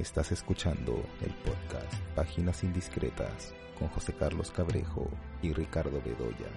[0.00, 5.10] Estás escuchando el podcast Páginas Indiscretas con José Carlos Cabrejo
[5.42, 6.48] y Ricardo Bedoya.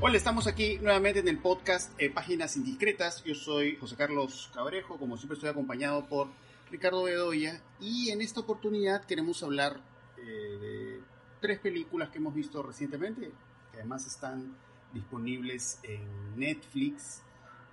[0.00, 3.24] Hola, estamos aquí nuevamente en el podcast eh, Páginas Indiscretas.
[3.24, 6.28] Yo soy José Carlos Cabrejo, como siempre estoy acompañado por
[6.70, 9.80] Ricardo Bedoya y en esta oportunidad queremos hablar
[10.16, 10.22] eh,
[10.60, 11.00] de
[11.40, 13.32] tres películas que hemos visto recientemente,
[13.72, 14.56] que además están
[14.92, 17.23] disponibles en Netflix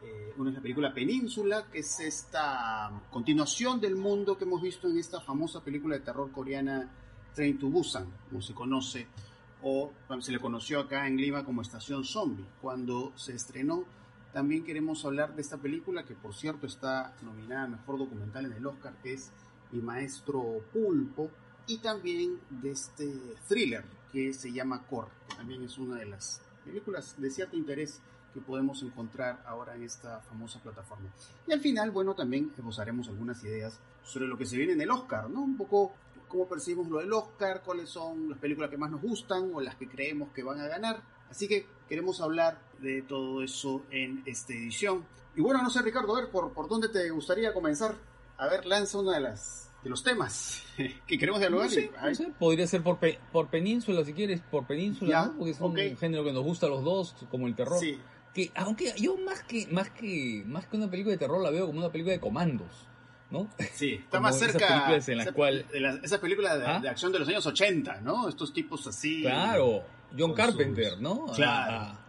[0.03, 4.87] eh, una es la película Península, que es esta continuación del mundo que hemos visto
[4.89, 6.89] en esta famosa película de terror coreana
[7.35, 9.07] Train to Busan, como se conoce,
[9.63, 12.45] o se le conoció acá en Lima como Estación Zombie.
[12.61, 13.85] Cuando se estrenó,
[14.33, 18.53] también queremos hablar de esta película, que por cierto está nominada a Mejor Documental en
[18.53, 19.31] el Oscar, que es
[19.71, 21.29] Mi Maestro Pulpo,
[21.67, 23.13] y también de este
[23.47, 28.01] thriller que se llama Core, que también es una de las películas de cierto interés
[28.33, 31.09] que podemos encontrar ahora en esta famosa plataforma.
[31.47, 34.91] Y al final, bueno, también esbozaremos algunas ideas sobre lo que se viene en el
[34.91, 35.41] Oscar, ¿no?
[35.41, 35.93] Un poco
[36.27, 39.75] cómo percibimos lo del Oscar, cuáles son las películas que más nos gustan o las
[39.75, 41.01] que creemos que van a ganar.
[41.29, 45.05] Así que queremos hablar de todo eso en esta edición.
[45.35, 47.95] Y bueno, no sé, Ricardo, a ver, ¿por, por dónde te gustaría comenzar?
[48.37, 50.63] A ver, lanza una de las de los temas
[51.07, 51.67] que queremos dialogar.
[51.67, 51.91] No sé,
[52.37, 52.99] podría ser por,
[53.31, 55.37] por península, si quieres, por península, ¿no?
[55.37, 57.79] porque es un género que nos gusta a los dos, como el terror.
[57.79, 57.99] Sí
[58.33, 61.67] que aunque yo más que más que más que una película de terror la veo
[61.67, 62.87] como una película de comandos
[63.29, 63.49] ¿no?
[63.73, 65.65] Sí, está más cerca películas en las cual...
[65.71, 66.79] de esa película ¿Ah?
[66.79, 68.27] de, acción de los años 80, ¿no?
[68.27, 69.21] Estos tipos así.
[69.21, 69.83] Claro,
[70.17, 71.27] John Carpenter, ¿no?
[71.27, 71.73] Claro.
[71.73, 71.99] Ah,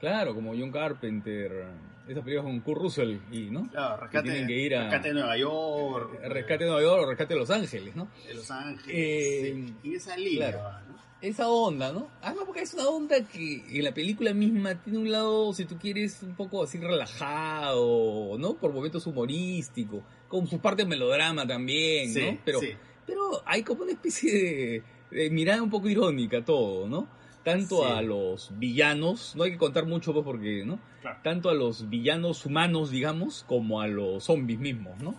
[0.00, 1.66] claro, como John Carpenter.
[2.08, 3.68] Esas películas con Kurt Russell y, ¿no?
[3.70, 6.20] Claro, rescate, tienen que ir a, rescate de Nueva York.
[6.22, 8.08] Rescate de Nueva York o rescate de Los Ángeles, ¿no?
[8.26, 8.88] De Los Ángeles.
[8.88, 9.74] Eh, sí.
[9.82, 12.08] Y esa línea, claro esa onda, ¿no?
[12.22, 15.78] Además porque es una onda que en la película misma tiene un lado, si tú
[15.78, 18.54] quieres, un poco así relajado, ¿no?
[18.54, 22.38] Por momentos humorístico, con su parte melodrama también, ¿no?
[22.44, 22.60] Pero,
[23.06, 27.08] pero hay como una especie de, mirada un poco irónica todo, ¿no?
[27.42, 30.80] Tanto a los villanos, no hay que contar mucho pues porque, ¿no?
[31.22, 35.14] Tanto a los villanos humanos, digamos, como a los zombies mismos, ¿no?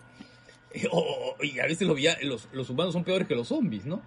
[1.42, 4.02] Y a veces los, los, los humanos son peores que los zombies, ¿no?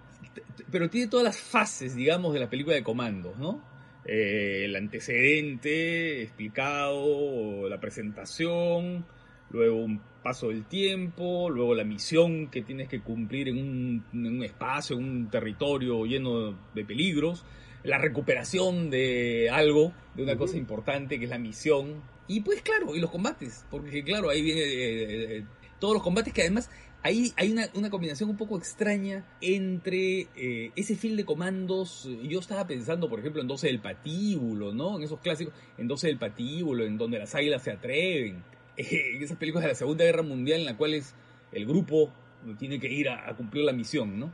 [0.71, 3.61] pero tiene todas las fases, digamos, de la película de comandos, ¿no?
[4.05, 9.05] Eh, el antecedente explicado, la presentación,
[9.51, 14.27] luego un paso del tiempo, luego la misión que tienes que cumplir en un, en
[14.27, 17.45] un espacio, en un territorio lleno de peligros,
[17.83, 22.95] la recuperación de algo, de una cosa importante que es la misión, y pues claro,
[22.95, 25.45] y los combates, porque claro, ahí viene eh, eh,
[25.81, 26.69] todos los combates que además
[27.03, 32.07] Ahí hay una, una, combinación un poco extraña entre eh, ese film de comandos.
[32.21, 34.97] Yo estaba pensando, por ejemplo, en 12 del patíbulo, ¿no?
[34.97, 38.43] En esos clásicos, en 12 del patíbulo, en donde las águilas se atreven.
[38.77, 41.15] en esas películas de la Segunda Guerra Mundial en las cuales
[41.51, 42.13] el grupo
[42.59, 44.31] tiene que ir a, cumplir la misión, ¿no?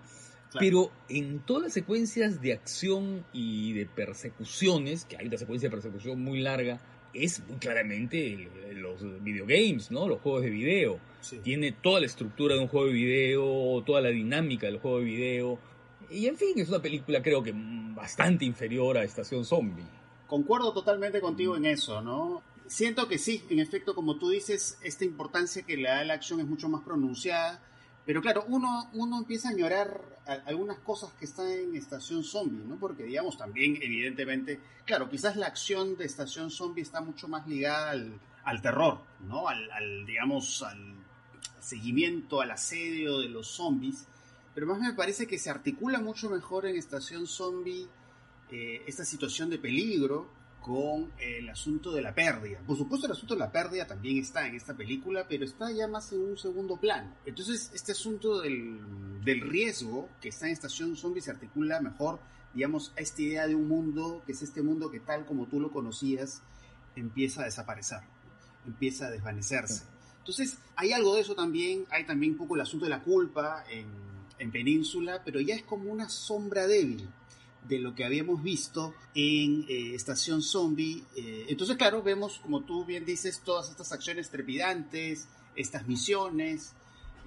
[0.60, 5.76] Pero en todas las secuencias de acción y de persecuciones, que hay una secuencia de
[5.76, 6.80] persecución muy larga,
[7.24, 10.08] es muy claramente los videogames, ¿no?
[10.08, 11.00] Los juegos de video.
[11.44, 15.06] Tiene toda la estructura de un juego de video, toda la dinámica del juego de
[15.06, 15.60] video.
[16.10, 19.86] Y en fin, es una película creo que bastante inferior a Estación Zombie.
[20.28, 22.42] Concuerdo totalmente contigo en eso, ¿no?
[22.68, 26.40] Siento que sí, en efecto, como tú dices, esta importancia que le da la acción
[26.40, 27.62] es mucho más pronunciada
[28.08, 32.76] pero claro, uno, uno empieza a añorar algunas cosas que están en Estación Zombie, ¿no?
[32.78, 37.92] Porque, digamos, también, evidentemente, claro, quizás la acción de Estación Zombie está mucho más ligada
[37.92, 39.48] al, terror, ¿no?
[39.48, 40.96] Al, digamos, al
[41.60, 44.06] seguimiento, al asedio de los zombies.
[44.54, 47.88] Pero más me parece que se articula mucho mejor en Estación Zombie
[48.52, 50.37] eh, esta situación de peligro
[50.68, 52.60] con el asunto de la pérdida.
[52.68, 55.88] Por supuesto, el asunto de la pérdida también está en esta película, pero está ya
[55.88, 57.10] más en un segundo plano.
[57.26, 58.82] Entonces, este asunto del,
[59.24, 62.20] riesgo que está en Estación Zombie se articula mejor,
[62.54, 65.62] digamos, a esta idea de un mundo, que es este mundo que tal como tú
[65.62, 66.42] lo conocías,
[66.98, 68.00] empieza a desaparecer,
[68.66, 69.86] empieza a desvanecerse.
[70.20, 73.64] Entonces, hay algo de eso también, hay también un poco el asunto de la culpa
[73.70, 73.88] en,
[74.38, 77.08] en Península, pero ya es como una sombra débil
[77.64, 81.04] de lo que habíamos visto en eh, Estación Zombie.
[81.16, 86.74] Eh, entonces, claro, vemos, como tú bien dices, todas estas acciones trepidantes, estas misiones,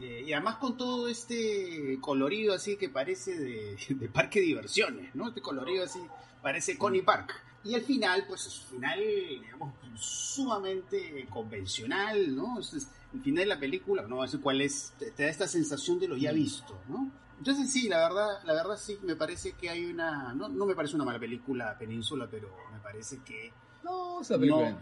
[0.00, 5.14] eh, y además con todo este colorido así que parece de, de, parque de diversiones,
[5.14, 5.28] ¿no?
[5.28, 6.00] Este colorido así
[6.42, 7.34] parece Coney Park.
[7.62, 12.58] Y al final, pues es un final, digamos, sumamente convencional, ¿no?
[12.58, 15.98] Es, el final de la película, no sé cuál es, te, te da esta sensación
[15.98, 17.10] de lo ya visto, ¿no?
[17.40, 20.74] Entonces sí, la verdad, la verdad sí, me parece que hay una, no, no me
[20.74, 23.50] parece una mala película Península, pero me parece que
[23.82, 24.20] no,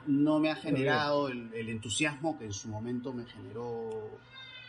[0.09, 4.11] no, me ha generado el, entusiasmo que en su momento me generó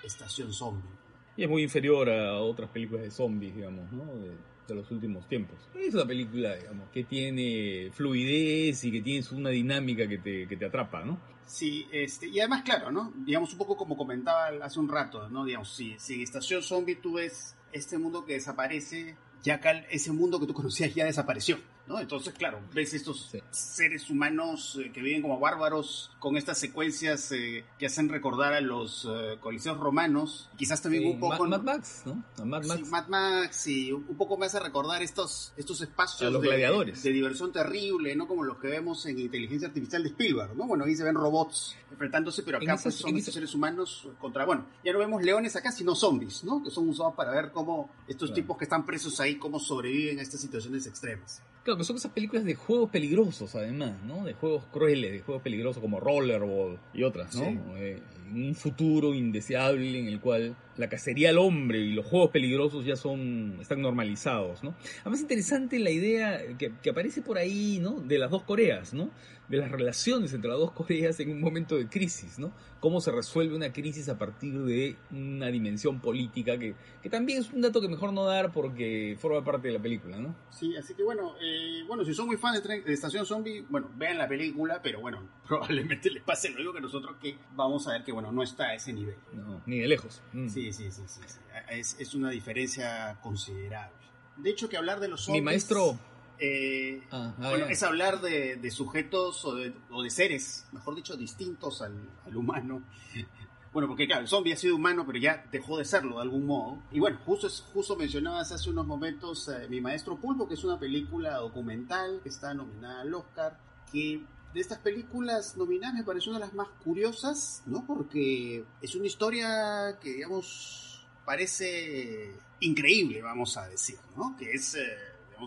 [0.03, 0.87] Estación Zombie.
[1.35, 4.05] Y es muy inferior a otras películas de zombies, digamos, ¿no?
[4.05, 4.35] De,
[4.67, 5.57] de los últimos tiempos.
[5.73, 10.55] Es una película, digamos, que tiene fluidez y que tiene una dinámica que te, que
[10.55, 11.19] te atrapa, ¿no?
[11.45, 13.11] Sí, este, y además, claro, ¿no?
[13.15, 15.43] Digamos, un poco como comentaba hace un rato, ¿no?
[15.45, 20.39] Digamos, si, si Estación Zombie tú ves este mundo que desaparece, ya acá ese mundo
[20.39, 21.59] que tú conocías ya desapareció.
[21.89, 21.99] ¿No?
[21.99, 23.39] Entonces, claro, ves estos Sí.
[23.51, 28.61] seres humanos eh, que viven como bárbaros con estas secuencias eh, que hacen recordar a
[28.61, 30.49] los eh, coliseos romanos.
[30.55, 31.43] Quizás también Sí, un poco...
[31.45, 32.23] Ma- Mad Max, ¿no?
[32.37, 32.79] A Mad Max.
[32.83, 36.47] Sí, Mad Max y un poco me hace recordar estos, estos espacios A los de,
[36.47, 37.01] gladiadores.
[37.03, 38.27] de diversión terrible, ¿no?
[38.27, 40.67] Como los que vemos en Inteligencia Artificial de Spielberg, ¿no?
[40.67, 44.45] Bueno, ahí se ven robots enfrentándose, pero acá esas- pues, son estos seres humanos contra,
[44.45, 46.61] bueno, ya no vemos leones acá, sino zombies, ¿no?
[46.63, 48.35] Que son usados para ver cómo estos Claro.
[48.43, 51.41] tipos que están presos ahí, cómo sobreviven a estas situaciones extremas.
[51.69, 54.25] Claro, que son esas películas de juegos peligrosos, además, ¿no?
[54.25, 57.43] De juegos crueles, de juegos peligrosos como Rollerball y otras, ¿no?
[57.43, 57.59] Sí.
[57.77, 57.99] Eh,
[58.33, 62.95] un futuro indeseable en el cual la cacería al hombre y los juegos peligrosos ya
[62.95, 64.73] son están normalizados, ¿no?
[65.01, 67.99] Además interesante la idea que, que aparece por ahí, ¿no?
[67.99, 69.11] De las dos Coreas, ¿no?
[69.49, 72.51] De las relaciones entre las dos Coreas en un momento de crisis, ¿no?
[72.79, 77.51] Cómo se resuelve una crisis a partir de una dimensión política que, que también es
[77.51, 80.35] un dato que mejor no dar porque forma parte de la película, ¿no?
[80.51, 84.17] Sí, así que bueno, eh, bueno, si son muy fans de, Estación Zombie, bueno, vean
[84.17, 88.03] la película, pero bueno, probablemente les pase lo mismo que nosotros que vamos a ver
[88.03, 89.15] que bueno, no está a ese nivel.
[89.33, 90.21] No, ni de lejos.
[90.33, 90.47] Mm.
[90.47, 91.39] Sí, sí, sí, sí, sí.
[91.69, 93.97] Es, es una diferencia considerable.
[94.37, 95.43] De hecho, que hablar de los Mi zombies...
[95.43, 95.99] maestro.
[96.39, 100.95] Eh, Ah, ah, bueno, es hablar de, de sujetos o de, o de seres, mejor
[100.95, 101.95] dicho, distintos al,
[102.25, 102.83] al humano.
[103.71, 106.47] Bueno, porque claro, el zombie ha sido humano, pero ya dejó de serlo de algún
[106.47, 106.81] modo.
[106.91, 110.79] Y bueno, justo, justo mencionabas hace unos momentos eh, Mi Maestro Pulpo, que es una
[110.79, 113.59] película documental que está nominada al Oscar,
[113.91, 117.85] que de estas películas nominadas me pareció una de las más curiosas, ¿no?
[117.85, 124.35] Porque es una historia que, digamos, parece increíble, vamos a decir, ¿no?
[124.35, 124.97] Que es, eh,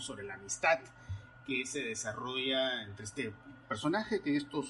[0.01, 0.79] sobre la amistad
[1.47, 3.33] que se desarrolla entre este
[3.69, 4.67] personaje que en estos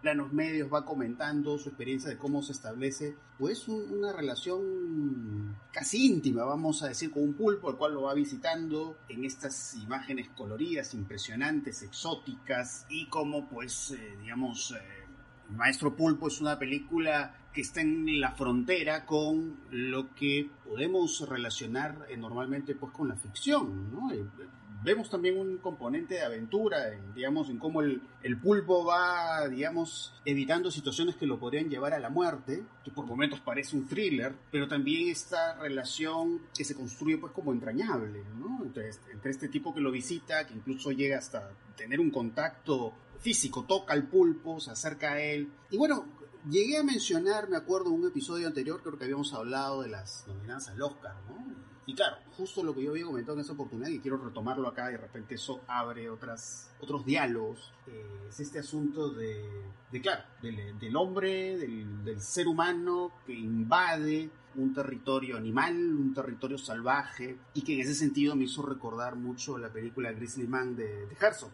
[0.00, 6.06] planos medios va comentando su experiencia de cómo se establece pues un- una relación casi
[6.06, 10.28] íntima, vamos a decir, con un pulpo, el cual lo va visitando en estas imágenes
[10.36, 15.03] coloridas, impresionantes, exóticas, y como pues, eh, digamos, eh,
[15.50, 22.06] Maestro Pulpo es una película que está en la frontera con lo que podemos relacionar
[22.08, 24.10] eh, normalmente pues con la ficción, ¿no?
[24.12, 24.46] Eh, eh,
[24.82, 30.12] Vemos también un componente de aventura, en, digamos, en cómo el, el pulpo va, digamos,
[30.26, 34.34] evitando situaciones que lo podrían llevar a la muerte, que por momentos parece un thriller,
[34.52, 38.62] pero también esta relación que se construye pues como entrañable, ¿no?
[38.66, 43.64] Este- entre este tipo que lo visita, que incluso llega hasta tener un contacto físico,
[43.64, 45.52] toca al pulpo, se acerca a él.
[45.70, 46.06] Y bueno,
[46.48, 50.68] llegué a mencionar, me acuerdo, un episodio anterior, creo que habíamos hablado de las nominadas
[50.68, 51.54] al Oscar, ¿no?
[51.86, 54.88] Y claro, justo lo que yo había comentado en esa oportunidad, y quiero retomarlo acá,
[54.88, 59.44] y de repente eso abre otras, otros diálogos, eh, es este asunto de,
[59.92, 66.14] de claro, del, del hombre, del, del ser humano que invade un territorio animal, un
[66.14, 70.76] territorio salvaje, y que en ese sentido me hizo recordar mucho la película Grizzly Man
[70.76, 71.50] de, de Herzog.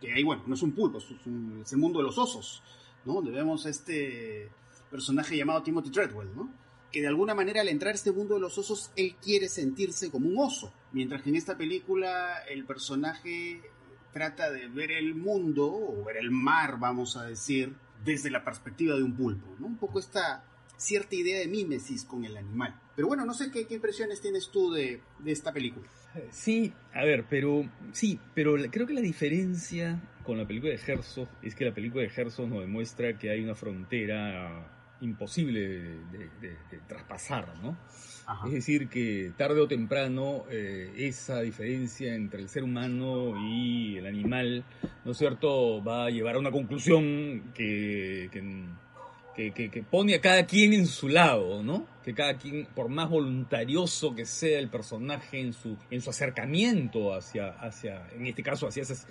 [0.00, 2.62] Que ahí, bueno, no es un pulpo, es, el mundo de los osos,
[3.04, 3.14] ¿no?
[3.14, 4.50] Donde vemos a este
[4.90, 6.50] personaje llamado Timothy Treadwell, ¿no?
[6.90, 10.10] Que de alguna manera al entrar a este mundo de los osos, él quiere sentirse
[10.10, 13.62] como un oso, mientras que en esta película el personaje
[14.12, 18.96] trata de ver el mundo, o ver el mar, vamos a decir, desde la perspectiva
[18.96, 19.66] de un pulpo, ¿no?
[19.66, 20.44] Un poco esta
[20.80, 22.74] cierta idea de mímesis con el animal.
[22.96, 25.86] Pero bueno, no sé qué, qué impresiones tienes tú de, de esta película.
[26.32, 31.28] Sí, a ver, pero sí, pero creo que la diferencia con la película de Herzog
[31.42, 35.78] es que la película de Herzog nos demuestra que hay una frontera imposible de,
[36.12, 37.76] de- de- de traspasar, ¿no?
[38.26, 38.46] Ajá.
[38.48, 44.06] Es decir, que tarde o temprano eh, esa diferencia entre el ser humano y el
[44.06, 44.64] animal,
[45.04, 48.42] ¿no es cierto?, va a llevar a una conclusión que, que,
[49.34, 51.86] que- que- que pone a cada quien en su lado, ¿no?
[52.04, 57.14] Que cada quien, por más voluntarioso que sea el personaje en su, en su acercamiento
[57.14, 59.06] hacia, hacia, en este caso, hacia esos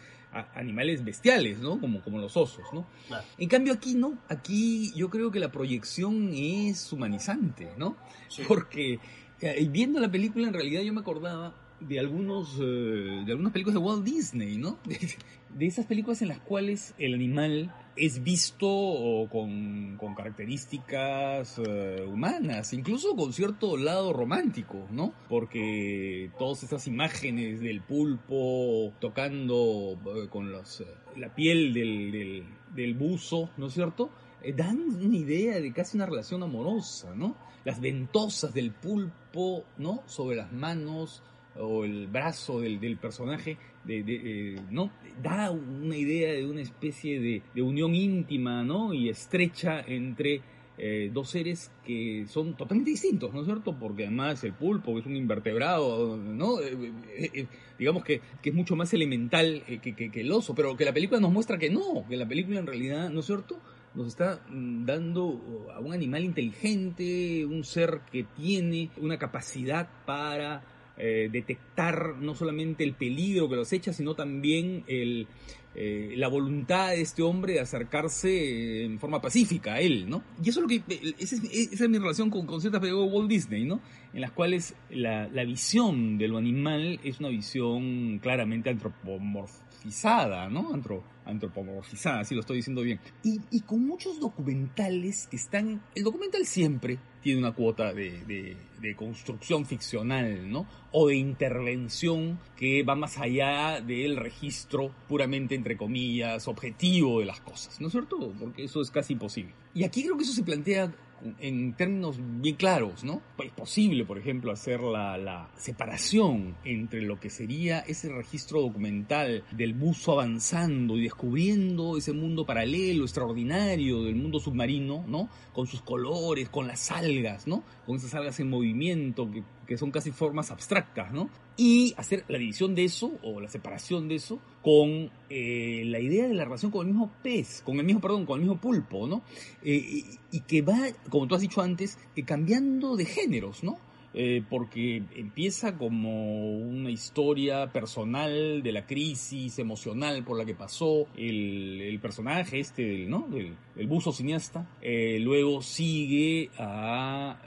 [0.53, 1.79] animales bestiales, ¿no?
[1.79, 2.85] Como, como los osos, ¿no?
[3.07, 3.25] Claro.
[3.37, 7.97] En cambio aquí no, aquí yo creo que la proyección es humanizante, ¿no?
[8.27, 8.43] Sí.
[8.47, 8.99] Porque
[9.41, 13.75] eh, viendo la película en realidad yo me acordaba de algunos eh, de algunas películas
[13.75, 14.77] de Walt Disney, ¿no?
[14.85, 14.97] De,
[15.57, 22.71] de esas películas en las cuales el animal es visto con, con características eh, humanas,
[22.73, 25.13] incluso con cierto lado romántico, ¿no?
[25.27, 30.85] Porque todas estas imágenes del pulpo tocando eh, con los, eh,
[31.17, 32.43] la piel del, del,
[32.73, 34.09] del buzo, ¿no es cierto?
[34.41, 37.35] Eh, dan una idea de casi una relación amorosa, ¿no?
[37.65, 40.03] las ventosas del pulpo, ¿no?
[40.05, 41.21] Sobre las manos
[41.59, 44.91] o el brazo del, del personaje, de, eh, ¿no?
[45.21, 48.93] Da una idea de una especie de, unión íntima, ¿no?
[48.93, 50.41] Y estrecha entre
[50.77, 53.77] eh, dos seres que son totalmente distintos, ¿no es cierto?
[53.77, 56.61] Porque además el pulpo, es un invertebrado, ¿no?
[56.61, 57.47] Eh,
[57.77, 60.93] digamos que, que, es mucho más elemental que, que, que, el oso, pero que la
[60.93, 63.59] película nos muestra que no, que la película en realidad, ¿no es cierto?
[63.95, 70.63] Nos está mm, dando a un animal inteligente, un ser que tiene una capacidad para
[70.99, 75.27] eh, detectar no solamente el peligro que los echa, sino también el,
[75.75, 80.21] eh, la voluntad de este hombre de acercarse en forma pacífica a él, ¿no?
[80.43, 83.09] Y eso es lo que, esa es, esa es mi relación con, con ciertas películas
[83.09, 83.79] de Walt Disney, ¿no?
[84.13, 90.73] En las cuales la, la visión de lo animal es una visión claramente antropomorfizada, ¿no?
[90.73, 92.99] Antro, antropomorfizada, si lo estoy diciendo bien.
[93.23, 95.81] Y, y, con muchos documentales que están...
[95.95, 100.65] El documental siempre tiene una cuota de, de, de, construcción ficcional, ¿no?
[100.91, 107.41] O de intervención que va más allá del registro puramente, entre comillas, objetivo de las
[107.41, 108.33] cosas, ¿no es cierto?
[108.39, 109.53] Porque eso es casi imposible.
[109.73, 110.91] Y aquí creo que eso se plantea
[111.39, 113.21] en términos bien claros, ¿no?
[113.43, 119.43] Es posible, por ejemplo, hacer la, la, separación entre lo que sería ese registro documental
[119.51, 125.29] del buzo avanzando y descubriendo ese mundo paralelo, extraordinario del mundo submarino, ¿no?
[125.53, 127.63] Con sus colores, con las algas, ¿no?
[127.85, 131.29] Con esas algas en movimiento que, que son casi formas abstractas, ¿no?
[131.55, 136.27] Y hacer la división de eso, o la separación de eso, con eh, la idea
[136.27, 139.05] de la relación con el mismo pez, con el mismo, perdón, con el mismo pulpo,
[139.05, 139.21] ¿no?
[139.61, 140.79] Eh, y, que va,
[141.11, 143.77] como tú has dicho antes, cambiando de géneros, ¿no?
[144.13, 151.05] Eh, porque empieza como una historia personal de la crisis emocional por la que pasó
[151.15, 153.27] el, el personaje este, ¿no?
[153.29, 157.39] Del, el buzo cineasta, eh, luego sigue a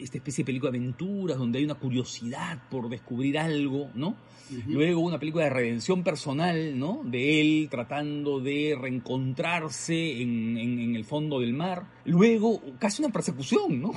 [0.00, 4.08] esta especie de película de aventuras donde hay una curiosidad por descubrir algo, ¿no?
[4.48, 4.62] Uh -huh.
[4.66, 7.02] Luego una película de redención personal, ¿no?
[7.04, 11.88] De él tratando de reencontrarse en, en, en el fondo del mar.
[12.04, 13.92] Luego casi una persecución, ¿no?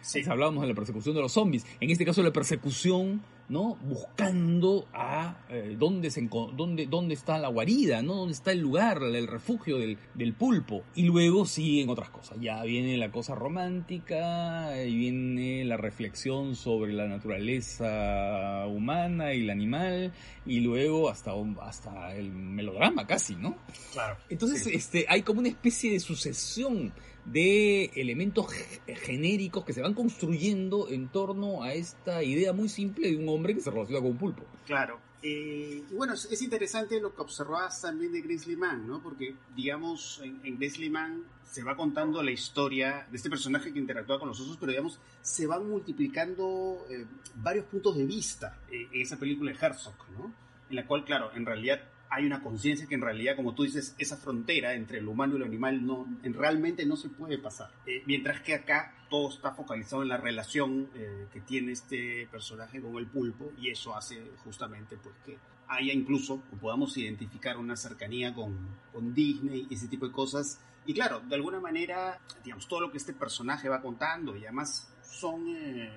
[0.00, 0.22] Sí.
[0.28, 1.61] Hablábamos de la persecución de los zombies.
[1.80, 3.76] En este caso la persecución ¿no?
[3.82, 6.26] Buscando a eh, dónde, se,
[6.56, 8.14] dónde, dónde está la guarida, ¿no?
[8.14, 10.84] Dónde está el lugar, el refugio del, del, pulpo.
[10.94, 12.38] Y luego siguen otras cosas.
[12.40, 19.50] Ya viene la cosa romántica, y viene la reflexión sobre la naturaleza humana y el
[19.50, 20.12] animal,
[20.46, 23.56] y luego hasta, hasta el melodrama casi, ¿no?
[23.92, 24.16] Claro.
[24.30, 24.70] Entonces, sí.
[24.72, 26.92] este, hay como una especie de sucesión
[27.24, 28.46] de elementos
[28.86, 33.54] genéricos que se van construyendo en torno a esta idea muy simple de un hombre
[33.54, 34.42] que se relaciona con un pulpo.
[34.66, 34.98] Claro.
[35.22, 39.00] Eh, y bueno, es interesante lo que observabas también de Grizzly Man, ¿no?
[39.00, 44.18] Porque, digamos, en, Grizzly Man se va contando la historia de este personaje que interactúa
[44.18, 49.00] con los osos, pero digamos, se van multiplicando eh, varios puntos de vista eh, en
[49.00, 50.32] esa película de Herzog, ¿no?
[50.68, 53.94] En la cual, claro, en realidad hay una conciencia que en realidad, como tú dices,
[53.96, 57.70] esa frontera entre el humano y el animal no, en, realmente no se puede pasar.
[57.86, 62.82] Eh, mientras que acá todo está focalizado en la relación eh, que tiene este personaje
[62.82, 65.38] con el pulpo y eso hace justamente pues que
[65.68, 68.58] haya incluso, o podamos identificar una cercanía con,
[68.92, 70.60] con Disney y ese tipo de cosas.
[70.84, 74.92] Y claro, de alguna manera, digamos, todo lo que este personaje va contando y además
[75.02, 75.48] son...
[75.48, 75.90] Eh,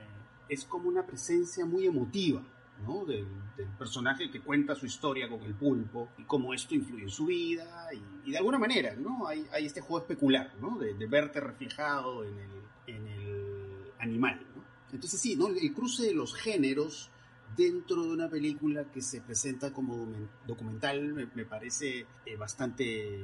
[0.48, 2.44] es como una presencia muy emotiva
[2.86, 3.06] ¿no?
[3.06, 3.26] Del,
[3.58, 7.26] del, personaje que cuenta su historia con el pulpo y cómo esto influye en su
[7.26, 9.28] vida y, y de alguna manera ¿no?
[9.28, 10.78] hay, hay, este juego especular ¿no?
[10.78, 14.42] de, de, verte reflejado en el, en el animal.
[14.56, 14.64] ¿no?
[14.92, 15.48] Entonces sí, ¿no?
[15.48, 17.10] el cruce de los géneros
[17.56, 20.08] dentro de una película que se presenta como
[20.46, 23.20] documental me, me parece eh, bastante,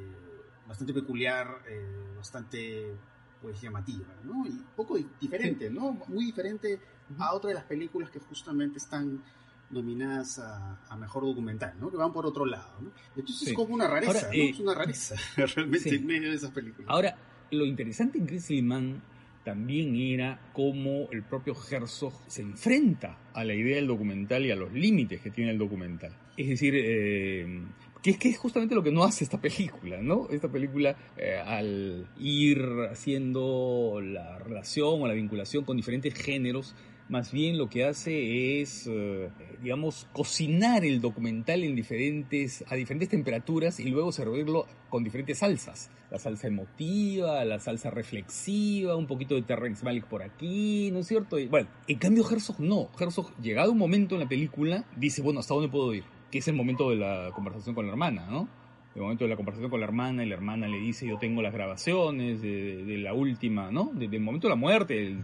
[0.68, 2.96] bastante peculiar, eh, bastante
[3.42, 4.46] pues llamativa, ¿no?
[4.46, 5.98] Y un poco diferente, ¿no?
[6.08, 6.80] Muy diferente
[7.18, 9.24] a otra de las películas que justamente están
[9.72, 11.90] nominadas a, a, mejor documental, ¿no?
[11.90, 12.92] Que van por otro lado, ¿no?
[13.16, 13.50] Entonces sí.
[13.50, 14.34] es como una rareza, Ahora, ¿no?
[14.34, 15.16] Eh, es una rareza
[15.56, 15.96] realmente sí.
[15.96, 16.90] en medio de esas películas.
[16.90, 17.16] Ahora,
[17.52, 19.02] lo interesante en Grizzly Man
[19.44, 24.56] también era cómo el propio Herzog se enfrenta a la idea del documental y a
[24.56, 26.16] los límites que tiene el documental.
[26.38, 27.64] Es decir, eh,
[28.02, 30.28] que es que es justamente lo que no hace esta película, ¿no?
[30.30, 36.76] Esta película, eh, al ir haciendo la relación o la vinculación con diferentes géneros,
[37.12, 39.30] más bien lo que hace es, eh,
[39.62, 45.92] digamos, cocinar el documental en diferentes, a diferentes temperaturas y luego servirlo con diferentes salsas.
[46.10, 51.08] La salsa emotiva, la salsa reflexiva, un poquito de Terrence Malick por aquí, ¿no es
[51.08, 51.38] cierto?
[51.38, 52.90] Y, bueno, en cambio Herzog no.
[52.98, 56.06] Herzog, llegado un momento en la película, dice, bueno, ¿hasta dónde puedo ir?
[56.32, 58.48] Que es el momento de la conversación con la hermana, ¿no?
[58.96, 61.42] el momento de la conversación con la hermana, y la hermana le dice, yo tengo
[61.42, 63.92] las grabaciones de, la última, ¿no?
[63.94, 65.18] Del de momento de la muerte,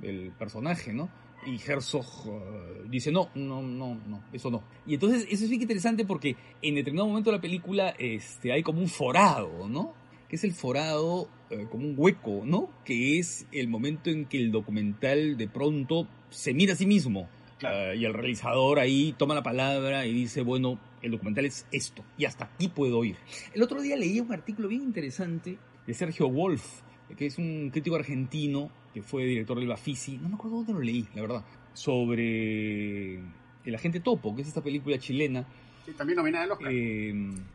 [0.00, 1.10] del personaje, ¿no?
[1.46, 4.62] Y Herzog eh, dice, no, no, no, no, eso no.
[4.86, 8.62] Y entonces eso es bien interesante porque en determinado momento de la película este, hay
[8.62, 9.94] como un forado, ¿no?
[10.28, 12.70] Que es el forado, eh, como un hueco, ¿no?
[12.84, 17.28] Que es el momento en que el documental de pronto se mira a sí mismo.
[17.58, 17.92] Claro.
[17.92, 22.04] Eh, y el realizador ahí toma la palabra y dice, bueno, el documental es esto,
[22.18, 23.16] y hasta aquí puedo ir.
[23.54, 26.82] El otro día leí un artículo bien interesante de Sergio Wolf,
[27.16, 30.80] que es un crítico argentino que fue director del Bafisi, no me acuerdo dónde lo
[30.80, 31.44] leí, la verdad,
[31.74, 33.14] sobre
[33.64, 35.46] El Agente Topo, que es esta película chilena.
[35.84, 36.72] Sí, también nominada al Oscar.
[36.72, 37.14] Eh,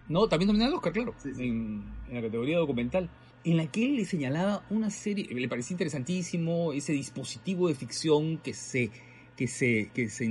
[0.09, 1.43] no, también nominada al Oscar, claro, Sí, sí.
[1.43, 3.09] En, en la categoría documental,
[3.43, 8.37] en la que él le señalaba una serie, le parecía interesantísimo ese dispositivo de ficción
[8.39, 8.89] que se,
[9.37, 10.25] que se, que se,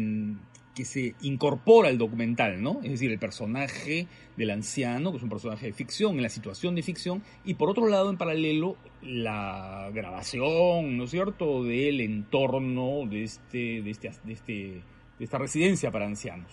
[0.75, 2.81] que se incorpora al documental, ¿no?
[2.83, 6.75] Es decir, el personaje del anciano, que es un personaje de ficción, en la situación
[6.75, 13.07] de ficción, y por otro lado, en paralelo, la grabación, ¿no es cierto?, del entorno
[13.09, 16.50] de, este, de, este, de, este, de esta residencia para ancianos.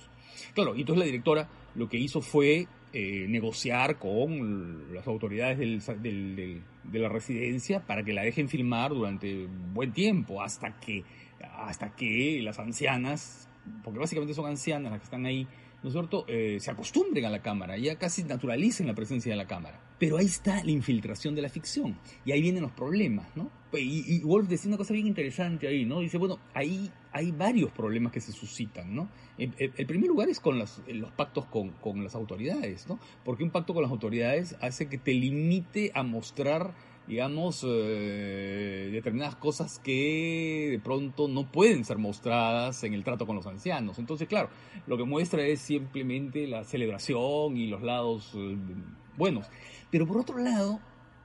[0.53, 6.61] Claro, y entonces la directora lo que hizo fue eh, negociar con las autoridades de
[6.93, 11.03] la residencia para que la dejen filmar durante buen tiempo, hasta que,
[11.57, 13.47] hasta que las ancianas,
[13.83, 15.47] porque básicamente son ancianas las que están ahí,
[15.83, 19.37] ¿no es cierto?, eh, se acostumbren a la cámara, ya casi naturalicen la presencia de
[19.37, 19.79] la cámara.
[19.99, 23.49] Pero ahí está la infiltración de la ficción, y ahí vienen los problemas, ¿no?
[23.73, 26.01] Y, y Wolf decía una cosa bien interesante ahí, ¿no?
[26.01, 29.09] Dice, bueno, ahí hay varios problemas que se suscitan, ¿no?
[29.37, 29.51] El,
[29.85, 32.99] primer lugar es con los, los pactos con, con, las autoridades, ¿no?
[33.23, 36.73] Porque un pacto con las autoridades hace que te limite a mostrar,
[37.07, 43.35] digamos, eh, determinadas cosas que de pronto no pueden ser mostradas en el trato con
[43.35, 43.99] los ancianos.
[43.99, 44.49] Entonces, claro,
[44.87, 48.55] lo que muestra es simplemente la celebración y los lados eh,
[49.17, 49.47] buenos.
[49.89, 50.79] Pero por otro lado,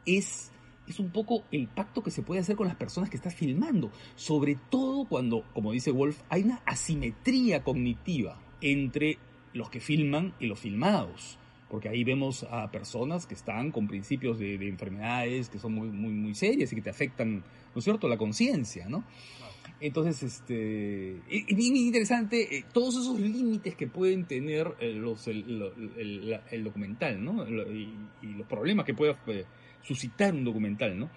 [0.05, 0.51] es
[0.87, 3.91] es un poco el pacto que se puede hacer con las personas que estás filmando,
[4.15, 9.19] sobre todo cuando, como dice Wolf, hay una asimetría cognitiva entre
[9.53, 14.39] los que filman y los filmados, porque ahí vemos a personas que están con principios
[14.39, 17.85] de, de enfermedades que son muy, muy, muy serias y que te afectan, ¿no es
[17.85, 19.05] cierto?, la conciencia, ¿no?
[19.79, 26.65] Entonces, este, es bien interesante eh, todos esos límites que pueden tener eh, los, el,
[26.65, 27.47] documental, ¿no?
[27.47, 29.45] Y, los problemas que puede eh,
[29.83, 31.11] suscitar un documental, ¿no?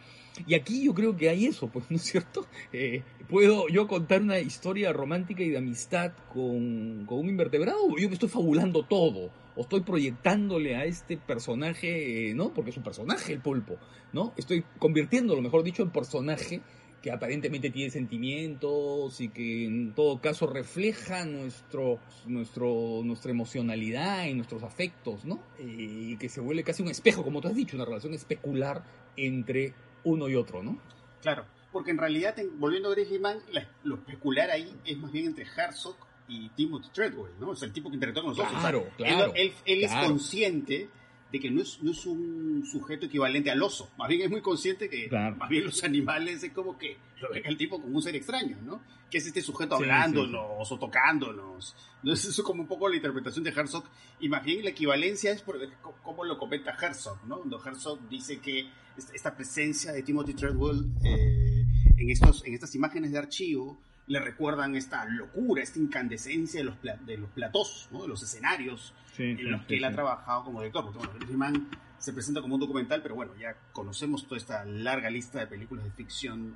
[0.45, 2.45] Y aquí yo creo que hay eso, pues, ¿no es cierto?
[2.73, 7.85] Eh, ¿Puedo yo contar una historia romántica y de amistad con, con, un invertebrado?
[7.85, 9.31] ¿O yo me estoy fabulando todo?
[9.55, 12.53] ¿O estoy proyectándole a este personaje, ¿no?
[12.53, 13.77] Porque es un personaje el pulpo,
[14.13, 14.33] ¿no?
[14.37, 16.61] Estoy convirtiéndolo, mejor dicho, en personaje
[17.01, 24.33] que aparentemente tiene sentimientos y que en todo caso refleja nuestro, nuestro, nuestra emocionalidad y
[24.33, 25.39] nuestros afectos, ¿no?
[25.59, 28.83] Y que se vuelve casi un espejo, como tú has dicho, una relación especular
[29.15, 30.77] entre uno y otro, ¿no?
[31.21, 33.39] Claro, porque en realidad, volviendo a Grizzly Man,
[33.83, 35.95] lo especular ahí es más bien entre Herzog
[36.29, 37.49] y Timothy Treadwell, ¿no?
[37.49, 38.59] O sea, el tipo que interactúa con nosotros.
[38.59, 39.33] Claro, o sea, claro.
[39.35, 40.01] Él, él, él claro.
[40.01, 40.89] es consciente
[41.31, 43.89] de que no es, no es un sujeto equivalente al oso.
[43.97, 45.35] Más bien es muy consciente que claro.
[45.35, 48.57] más bien los animales es como que lo ven al tipo como un ser extraño,
[48.63, 48.81] ¿no?
[49.11, 50.73] Que es este sujeto hablándonos sí, sí, sí.
[50.73, 51.75] o tocándonos.
[52.03, 53.83] Eso es como un poco la interpretación de Herzog.
[54.19, 55.59] Y más bien la equivalencia es por
[56.03, 57.37] cómo lo comenta Herzog, ¿no?
[57.37, 58.69] Cuando Herzog dice que
[59.13, 61.65] esta presencia de Timothy Treadwell eh,
[61.97, 63.79] en, estos, en estas imágenes de archivo
[64.09, 68.01] le recuerdan esta locura, esta incandescencia de los, de los platós, ¿no?
[68.01, 70.83] de los escenarios sí, en los que él ha trabajado como director.
[70.83, 71.69] Porque, bueno, Griezmann
[71.99, 75.85] se presenta como un documental, pero bueno, ya conocemos toda esta larga lista de películas
[75.85, 76.55] de ficción,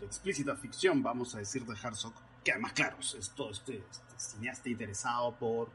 [0.00, 2.12] de explícita ficción, vamos a decir, de Herzog,
[2.44, 5.70] que además, claro, es todo este, este cineasta interesado por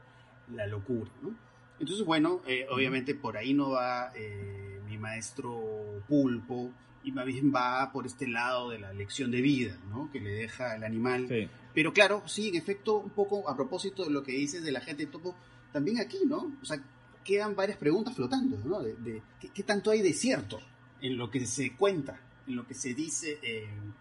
[0.54, 1.34] la locura, ¿no?
[1.80, 6.72] Entonces, bueno, eh, obviamente por ahí no va eh, mi maestro Pulpo,
[7.08, 10.10] y más bien va por este lado de la lección de vida, ¿no?
[10.12, 11.26] Que le deja el animal.
[11.30, 11.48] Sí.
[11.74, 14.82] Pero claro, sí, en efecto, un poco a propósito de lo que dices de la
[14.82, 15.34] gente topo,
[15.72, 16.52] también aquí, ¿no?
[16.62, 16.84] O sea,
[17.24, 18.82] quedan varias preguntas flotando, ¿no?
[18.82, 20.60] De, de ¿qué, ¿qué, tanto hay de cierto
[21.00, 23.94] en lo que se cuenta, en lo que se dice en,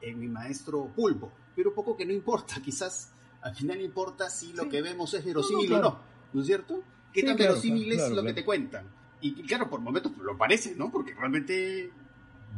[0.00, 1.30] en mi maestro Pulpo?
[1.54, 3.10] Pero poco que no importa, quizás
[3.42, 4.68] al final importa si lo Sí.
[4.70, 5.98] que vemos es verosímil No, no, o claro.
[5.98, 6.82] no, ¿no es cierto?
[7.12, 8.86] ¿Qué Sí, tan claro, verosímil claro, es lo que te cuentan?
[9.20, 10.90] Y claro, por momentos lo parece, ¿no?
[10.90, 11.90] Porque realmente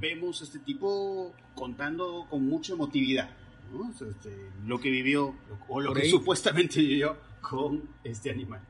[0.01, 3.31] vemos este tipo contando con mucha emotividad,
[3.73, 3.91] ¿no?
[3.91, 5.35] Este, lo que vivió,
[5.69, 8.61] o lo Por que ahí- supuestamente vivió con este animal.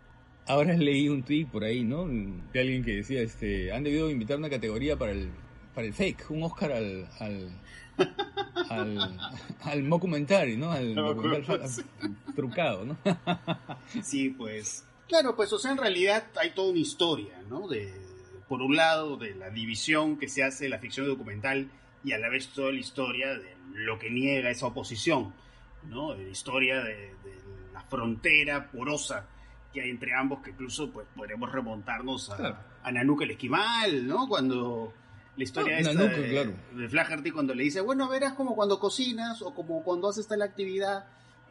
[0.46, 2.07] Ahora leí un tweet por ahí, ¿no?
[2.07, 5.28] De alguien que decía, este, han debido invitar una categoría para el,
[5.74, 7.50] para el fake, un Oscar al, al,
[8.70, 9.18] al,
[9.62, 10.70] al ¿no?
[10.72, 11.83] Al documental Sí.
[12.35, 12.96] trucado, ¿no?
[14.02, 14.85] Sí, pues.
[15.07, 17.68] Claro, pues, o sea, en realidad hay toda una historia, ¿no?
[17.68, 17.92] De,
[18.48, 21.70] por un lado, de la división que se hace de la ficción documental
[22.04, 25.32] y a la vez toda la historia de lo que niega esa oposición,
[25.88, 26.14] ¿no?
[26.14, 27.38] La historia de, de
[27.72, 29.26] la frontera porosa
[29.72, 32.56] que hay entre ambos, que incluso pues podremos remontarnos a, Claro.
[32.82, 34.26] a Nanook el esquimal, ¿no?
[34.28, 34.94] Cuando
[35.37, 36.52] la historia Ah, esta Nanook, de, claro.
[36.74, 40.40] de Flaherty cuando le dice, bueno, verás como cuando cocinas o como cuando haces tal
[40.42, 41.04] actividad.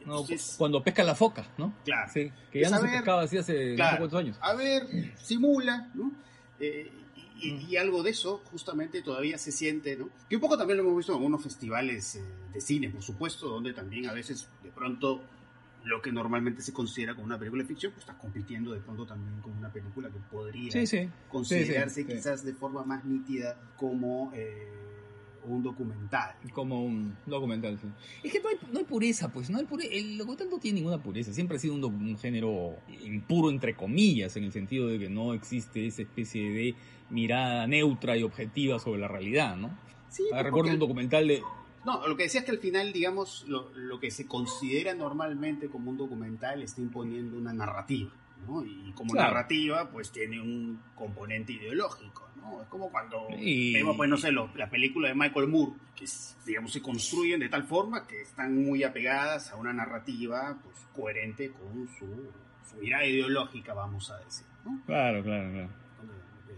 [0.04, 1.74] No, Entonces, cuando pesca la foca, ¿no?
[1.84, 2.10] claro.
[2.12, 3.98] Sí, que ya no se pescaba así hace no claro.
[3.98, 4.36] cuántos años.
[4.40, 6.12] A ver, simula, ¿no?
[6.60, 6.90] Eh,
[7.40, 7.70] y, Mm.
[7.70, 10.08] y algo de eso justamente todavía se siente, ¿no?
[10.28, 13.48] Que un poco también lo hemos visto en algunos festivales eh, de cine, por supuesto,
[13.48, 15.22] donde también a veces de pronto
[15.84, 19.06] lo que normalmente se considera como una película de ficción, pues está compitiendo de pronto
[19.06, 21.08] también con una película que podría Sí, sí.
[21.30, 24.66] considerarse Sí, quizás de forma más nítida como eh,
[25.54, 26.34] un documental.
[26.52, 27.86] Como un documental, sí.
[28.22, 29.50] Es que no hay, no hay pureza, pues.
[29.50, 31.32] No hay pure- El documental no tiene ninguna pureza.
[31.32, 35.34] Siempre ha sido un, un género impuro, entre comillas, en el sentido de que no
[35.34, 36.74] existe esa especie de
[37.10, 39.70] mirada neutra y objetiva sobre la realidad, ¿no?
[40.10, 41.42] Sí, Ah, porque- recuerdo un documental de.
[41.86, 45.68] No, lo que decía es que al final, digamos, lo, lo que se considera normalmente
[45.68, 48.10] como un documental está imponiendo una narrativa,
[48.46, 48.64] ¿no?
[48.64, 49.28] Y como Claro.
[49.34, 52.62] narrativa, pues tiene un componente ideológico, ¿no?
[52.62, 56.06] Es como cuando Y- vemos, pues, no sé, lo- la película de Michael Moore, que,
[56.46, 61.50] digamos, se construyen de tal forma que están muy apegadas a una narrativa, pues, coherente
[61.52, 62.06] con su,
[62.70, 64.80] su mirada ideológica, vamos a decir, ¿no?
[64.86, 65.68] Claro, claro, claro.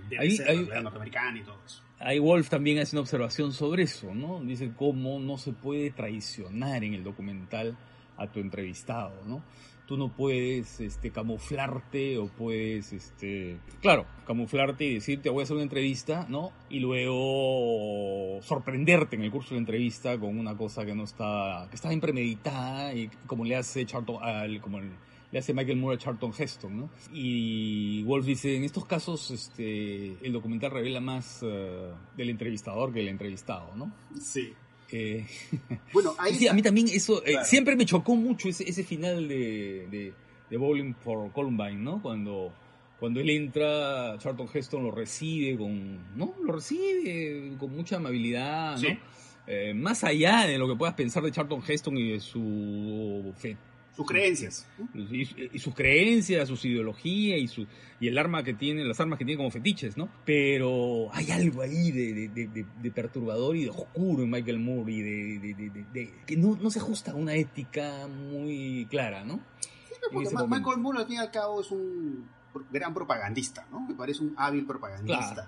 [0.08, 1.82] Debe Ahí- ser ahí- la realidad norteamericana y todo eso.
[2.00, 4.40] Ahí Wolf también hace una observación sobre eso, ¿no?
[4.40, 7.76] Dice cómo no se puede traicionar en el documental
[8.16, 9.42] a tu entrevistado, ¿no?
[9.90, 15.56] Tú no puedes este, camuflarte o puedes, este, claro, camuflarte y decirte voy a hacer
[15.56, 16.52] una entrevista, ¿no?
[16.68, 21.66] Y luego sorprenderte en el curso de la entrevista con una cosa que no está,
[21.70, 24.20] que está bien premeditada y como le hace Charlton,
[24.60, 26.90] como le hace Michael Moore a Charlton Heston, ¿no?
[27.12, 33.00] Y Wolf dice, en estos casos este, el documental revela más eh, del entrevistador que
[33.00, 33.92] del entrevistado, ¿no?
[34.20, 34.54] Sí.
[34.92, 35.24] Eh,
[35.92, 37.46] Bueno, ahí sí, a mí también eso, eh, Claro.
[37.46, 40.12] siempre me chocó mucho ese, ese final de, de,
[40.50, 42.00] de Bowling for Columbine, ¿no?
[42.02, 42.52] Cuando,
[42.98, 46.34] cuando él entra, Charlton Heston lo recibe con, ¿no?
[46.44, 48.78] Lo recibe con mucha amabilidad, ¿no?
[48.78, 48.98] Sí.
[49.46, 53.56] Eh, más allá de lo que puedas pensar de Charlton Heston y de su fe,
[54.00, 54.66] sus creencias.
[54.94, 57.66] y, y sus creencias, sus ideologías y su
[58.00, 60.08] y el arma que tiene, las armas que tiene como fetiches, ¿no?
[60.24, 64.58] Pero hay algo ahí de, de- de- de- de perturbador y de oscuro en Michael
[64.58, 69.34] Moore y de, que no, no se ajusta a una ética muy clara, ¿no?
[69.34, 70.46] En Porque Ma-.
[70.46, 72.26] Michael Moore, al fin y al cabo, es un
[72.72, 73.80] gran propagandista, ¿no?
[73.80, 75.46] Me parece un hábil propagandista.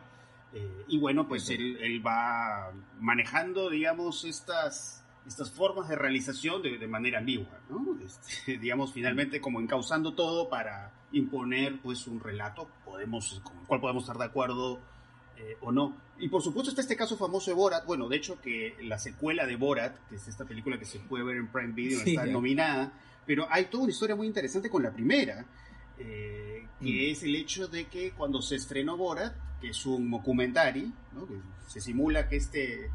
[0.54, 1.62] Eh, y bueno, pues Sí, sí.
[1.62, 7.98] él, él va manejando, digamos, estas, estas formas de realización de, de manera ambigua, ¿no?
[8.04, 13.80] Este, digamos, finalmente como encauzando todo para imponer, pues, un relato, podemos, con el cual
[13.80, 14.80] podemos estar de acuerdo
[15.36, 15.96] eh, o no.
[16.18, 19.44] Y por supuesto está este caso famoso de Borat, bueno, de hecho que la secuela
[19.46, 22.26] de Borat, que es esta película que se puede ver en Prime Video, Sí, está
[22.26, 22.92] nominada,
[23.26, 25.44] pero hay toda una historia muy interesante con la primera,
[25.98, 27.12] eh, que Mm.
[27.12, 31.26] es el hecho de que cuando se estrenó Borat, que es un documentary, ¿no?
[31.26, 31.34] que
[31.68, 32.90] se simula que este,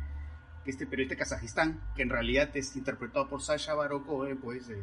[0.71, 4.81] este periodista de Kazajistán, que en realidad es interpretado por Sasha Baron Cohen, pues eh,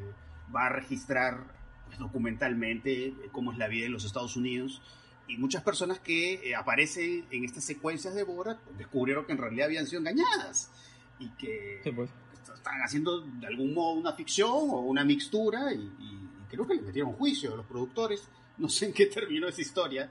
[0.54, 1.44] va a registrar
[1.86, 4.82] pues, documentalmente eh, cómo es la vida en los Estados Unidos.
[5.26, 9.66] Y muchas personas que eh, aparecen en estas secuencias de Borat descubrieron que en realidad
[9.66, 10.70] habían sido engañadas
[11.18, 12.10] y que Sí, pues.
[12.54, 16.82] están haciendo de algún modo una ficción o una mixtura y, y creo que le
[16.82, 18.28] metieron juicio a los productores.
[18.58, 20.10] No sé en qué terminó esa historia,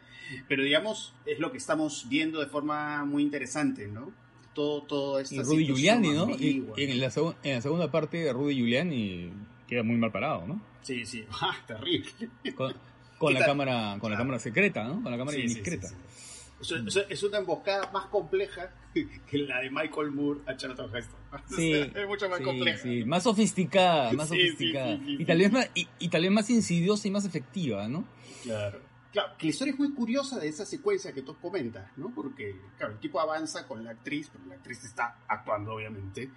[0.49, 4.11] pero digamos, es lo que estamos viendo de forma muy interesante, ¿no?
[4.53, 6.29] Todo, todo esta Y Rudy Giuliani, ¿no?
[6.29, 7.11] Y, en, la
[7.43, 9.31] en la segunda parte, Rudy Giuliani
[9.67, 10.61] queda muy mal parado, ¿no?
[10.83, 12.09] Sí, sí, ah, terrible.
[12.55, 12.73] Con,
[13.17, 13.47] con ¿Qué la tal?
[13.49, 15.01] cámara, con la cámara secreta, ¿no?
[15.01, 15.87] Con la cámara Sí, indiscreta.
[15.87, 16.39] sí, sí.
[16.59, 20.55] O sea, o sea, es una emboscada más compleja que la de Michael Moore a
[20.55, 21.19] Charlton Heston.
[21.33, 22.77] O Sí, sea, es mucho más compleja.
[22.77, 24.99] sí, más sofisticada, más sofisticada.
[25.05, 28.05] y, tal vez más, y, y tal vez más insidiosa y más efectiva, ¿no?
[28.43, 28.79] Claro.
[29.13, 32.09] Claro, que la historia es muy curiosa de esa secuencia que tú comentas, ¿no?
[32.09, 36.31] Porque, claro, el tipo avanza con la actriz, pero la actriz está actuando, obviamente,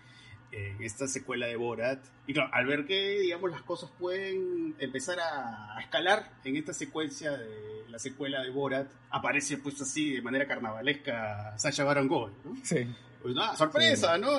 [0.52, 2.04] en esta secuela de Borat.
[2.26, 7.32] Y claro, al ver que, digamos, las cosas pueden empezar a, escalar en esta secuencia
[7.32, 12.56] de la secuela de Borat, aparece, pues así, de manera carnavalesca, Sasha Baron Cohen, ¿no?
[12.62, 12.86] Sí.
[13.22, 14.38] Pues nada, sorpresa, ¿no?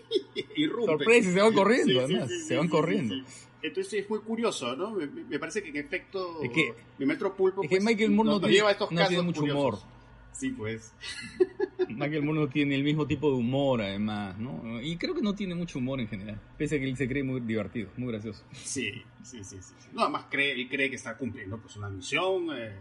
[0.56, 0.92] Irrumpe.
[0.92, 3.14] Sorpresa, y se van corriendo, Sí, sí, además, sí, se sí, van sí, corriendo.
[3.66, 4.90] Entonces es muy curioso, ¿no?
[4.90, 8.30] Me, me parece que en efecto Es que- mi maestro Pulpo Es que Michael Moore
[8.32, 9.62] no, nos lleva a estos no casos tiene mucho curiosos.
[9.62, 9.78] humor.
[10.32, 10.92] Sí, pues.
[11.88, 14.82] Michael Moore no tiene el mismo tipo de humor, además, ¿no?
[14.82, 16.38] Y creo que no tiene mucho humor en general.
[16.58, 18.42] Pese a que él se cree muy divertido, muy gracioso.
[18.52, 18.90] Sí,
[19.22, 19.72] sí, sí, sí.
[19.92, 22.48] No, además cree, él cree que está cumpliendo pues una misión.
[22.56, 22.72] eh,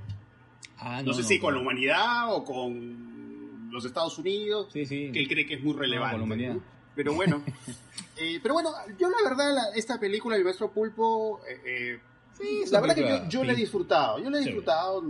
[0.78, 5.12] Ah, no, sé si con la humanidad o con los Estados Unidos, Sí, sí.
[5.14, 6.12] que él cree que es muy relevante.
[6.18, 6.58] con la humanidad.
[6.96, 7.44] Pero bueno,
[8.18, 12.00] eh, pero bueno, yo la verdad, la- esta película, El Maestro Pulpo, eh, eh,
[12.38, 13.62] Sí, la verdad que yo, yo la he sí.
[13.62, 14.50] disfrutado, yo la he Sí.
[14.50, 15.04] disfrutado,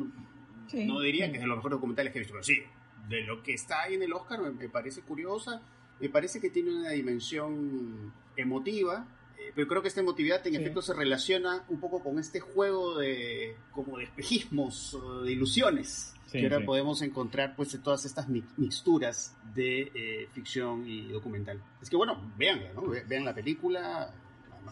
[0.69, 1.31] Sí, no diría sí.
[1.31, 2.61] que es de los mejores documentales que he visto, pero sí,
[3.07, 5.61] de lo que está ahí en el Oscar me, me parece curiosa,
[5.99, 9.05] me parece que tiene una dimensión emotiva,
[9.37, 10.59] eh, pero creo que esta emotividad en Sí.
[10.61, 16.09] efecto se relaciona un poco con este juego de como de espejismos, de ilusiones.
[16.27, 16.63] Sí, que ahora sí.
[16.65, 21.61] podemos encontrar pues en todas estas mi- mixturas de eh, ficción y documental.
[21.79, 22.87] Es que bueno, véanla, ¿no?
[22.87, 24.11] Ve- Vean la película.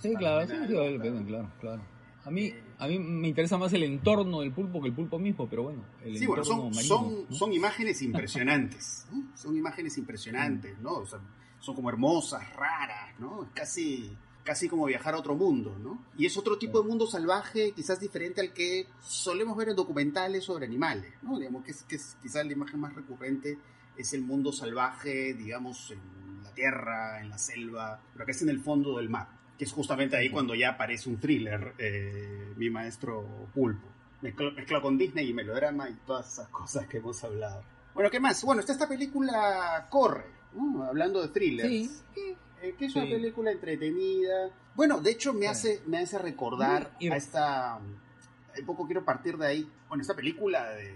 [0.01, 1.81] Sí, claro, sí, vale la pena, claro, claro.
[2.23, 5.47] A mí, a mí me interesa más el entorno del pulpo que el pulpo mismo,
[5.47, 7.35] pero bueno, el Sí, bueno, son, marino, son, ¿no?
[7.35, 9.35] son imágenes impresionantes, ¿no?
[9.35, 10.93] Son imágenes impresionantes, ¿no?
[10.93, 11.19] O sea,
[11.59, 13.49] son como hermosas, raras, ¿no?
[13.53, 16.05] Casi, casi como viajar a otro mundo, ¿no?
[16.17, 20.43] Y es otro tipo de mundo salvaje, quizás diferente al que solemos ver en documentales
[20.43, 21.37] sobre animales, ¿no?
[21.37, 23.57] Digamos que, es, que es quizás la imagen más recurrente
[23.97, 28.49] es el mundo salvaje, digamos, en la tierra, en la selva, pero acá es en
[28.49, 29.27] el fondo del mar,
[29.57, 34.83] que es justamente ahí cuando ya aparece un thriller, eh, mi maestro Pulpo mezclado, mezclado
[34.83, 37.63] con Disney y melodrama y todas esas cosas que hemos hablado.
[37.93, 38.43] Bueno, ¿qué más?
[38.43, 40.83] Bueno, está esta película Corre, ¿no?
[40.83, 42.03] hablando de thrillers.
[42.13, 42.35] Sí.
[42.61, 42.99] Eh, que es Sí.
[42.99, 44.49] una película entretenida.
[44.75, 45.45] Bueno, de hecho me Sí.
[45.47, 47.79] hace, me hace recordar a esta...
[47.79, 49.71] Un poco quiero partir de ahí.
[49.87, 50.93] Bueno, esta película de,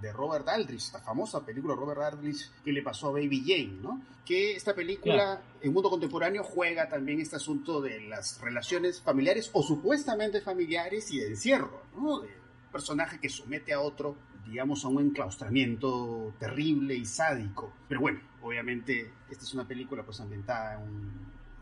[0.00, 3.80] de Robert Aldrich, esta famosa película de Robert Aldrich que le pasó a Baby Jane,
[3.80, 4.02] ¿no?
[4.24, 9.62] Que esta película en mundo contemporáneo juega también este asunto de las relaciones familiares o
[9.62, 12.20] supuestamente familiares y de encierro, ¿no?
[12.20, 14.16] De un personaje que somete a otro,
[14.48, 17.72] digamos, a un enclaustramiento terrible y sádico.
[17.88, 21.12] Pero bueno, obviamente esta es una película pues ambientada en un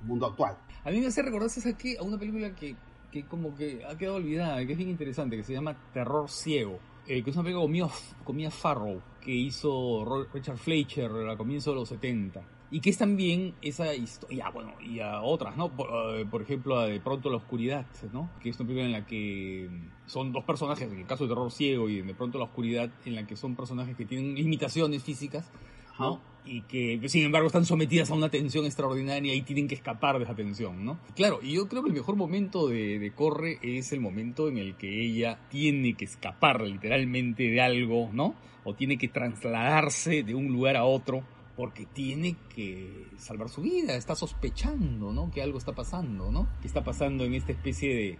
[0.02, 0.56] mundo actual.
[0.84, 1.96] A mí me hace recordar, ¿sabes qué?
[1.98, 2.76] A una película que,
[3.10, 6.78] que como que ha quedado olvidada, que es bien interesante, que se llama Terror Ciego,
[7.06, 7.90] eh, que es una película
[8.32, 12.42] Mia Farrow, que hizo Richard Fleischer a comienzos de los 70.
[12.70, 15.68] Y que es también esa historia, bueno, y a otras, ¿no?
[15.70, 18.30] Por, eh, ejemplo, a De pronto la oscuridad, ¿no?
[18.42, 19.70] Que es una película en la que
[20.06, 23.14] son dos personajes, en el caso de Terror Ciego y De pronto la oscuridad, en
[23.14, 25.50] la que son personajes que tienen limitaciones físicas,
[25.98, 26.20] ¿no?
[26.46, 30.24] Y que, sin embargo, están sometidas a una tensión extraordinaria y tienen que escapar de
[30.24, 30.98] esa tensión, ¿no?
[31.16, 34.58] Claro, y yo creo que el mejor momento de, de Corre es el momento en
[34.58, 38.34] el que ella tiene que escapar literalmente de algo, ¿no?
[38.64, 41.24] O tiene que trasladarse de un lugar a otro
[41.56, 45.30] porque tiene que salvar su vida, está sospechando, ¿no?
[45.30, 46.48] Que algo está pasando, ¿no?
[46.60, 48.18] Que está pasando en esta especie de,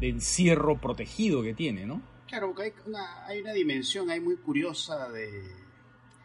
[0.00, 2.02] de encierro protegido que tiene, ¿no?
[2.26, 5.61] Claro, porque hay una, hay una dimensión ahí muy curiosa de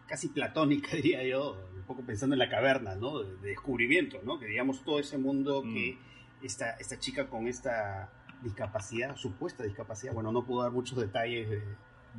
[0.07, 3.19] casi platónica, diría yo, un poco pensando en la caverna, ¿no?
[3.19, 4.39] De, de descubrimiento, ¿no?
[4.39, 5.73] Que digamos todo ese mundo Mm.
[5.73, 5.97] que
[6.43, 8.09] esta, esta chica con esta
[8.43, 11.63] discapacidad, supuesta discapacidad, bueno, no puedo dar muchos detalles de-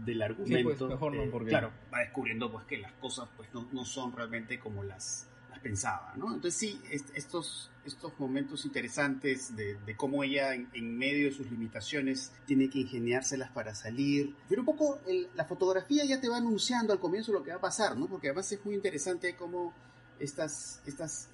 [0.05, 0.89] del argumento.
[0.89, 4.59] mejor no, eh, Claro, va descubriendo pues que las cosas pues no, no son realmente
[4.61, 5.28] como las
[5.59, 6.35] pensaba, ¿no?
[6.35, 11.33] Entonces sí, est- estos, estos momentos interesantes de, de cómo ella en, en medio de
[11.35, 14.35] sus limitaciones tiene que ingeniárselas para salir.
[14.49, 17.57] Pero un poco el- la fotografía ya te va anunciando al comienzo lo que va
[17.57, 18.07] a pasar, ¿no?
[18.07, 19.73] Porque además es muy interesante cómo
[20.19, 21.29] estas, estas,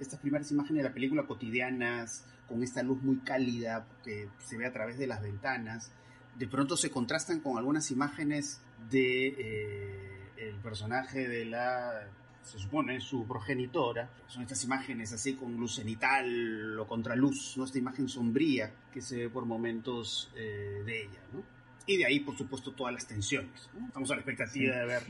[0.00, 4.66] estas primeras imágenes de la película cotidianas, con esta luz muy cálida que se ve
[4.66, 5.92] a través de las ventanas,
[6.36, 12.08] de pronto se contrastan con algunas imágenes de eh, el personaje de la
[12.42, 17.78] se supone su progenitora son estas imágenes así con luz cenital o contraluz no esta
[17.78, 21.42] imagen sombría que se ve por momentos eh, de ella ¿no?
[21.86, 23.86] y de ahí por supuesto todas las tensiones ¿no?
[23.86, 24.78] estamos a la expectativa Sí.
[24.80, 25.02] de ver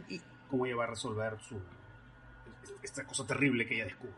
[0.48, 1.56] cómo ella va a resolver su
[2.82, 4.14] esta cosa terrible que ella descubre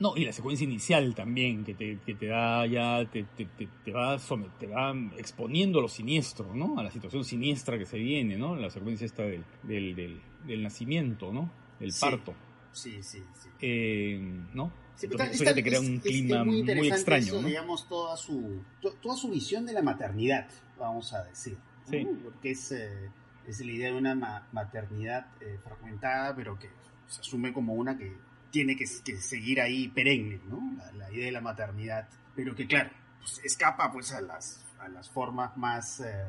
[0.00, 3.92] No, y la secuencia inicial también, que te, que te da ya, te, te, te,
[3.92, 4.18] va
[4.58, 6.78] te va exponiendo a lo siniestro, ¿no?
[6.78, 8.56] A la situación siniestra que se viene, ¿no?
[8.56, 11.48] La secuencia esta del, del, del, del nacimiento, ¿no?
[11.78, 12.00] Del Sí.
[12.00, 12.34] parto,
[12.74, 14.18] sí sí sí eh,
[14.52, 14.72] ¿no?
[14.96, 16.94] Sí, Entonces, pero eso está- ya te crea es- un es- clima es muy, interesante
[16.96, 17.48] extraño, eso, ¿no?
[17.48, 21.56] digamos, toda su, to- toda su visión de la maternidad, vamos a decir.
[21.86, 21.90] ¿no?
[21.90, 22.06] Sí.
[22.22, 23.10] Porque es, eh,
[23.46, 26.68] es la idea de una ma- maternidad eh, fragmentada, pero que
[27.08, 28.16] se asume como una que
[28.50, 30.60] tiene que, que seguir ahí perenne, ¿no?
[30.78, 32.08] La, la idea de la maternidad.
[32.36, 36.00] Pero que, claro, pues, escapa pues a las, a las formas más...
[36.00, 36.24] eh,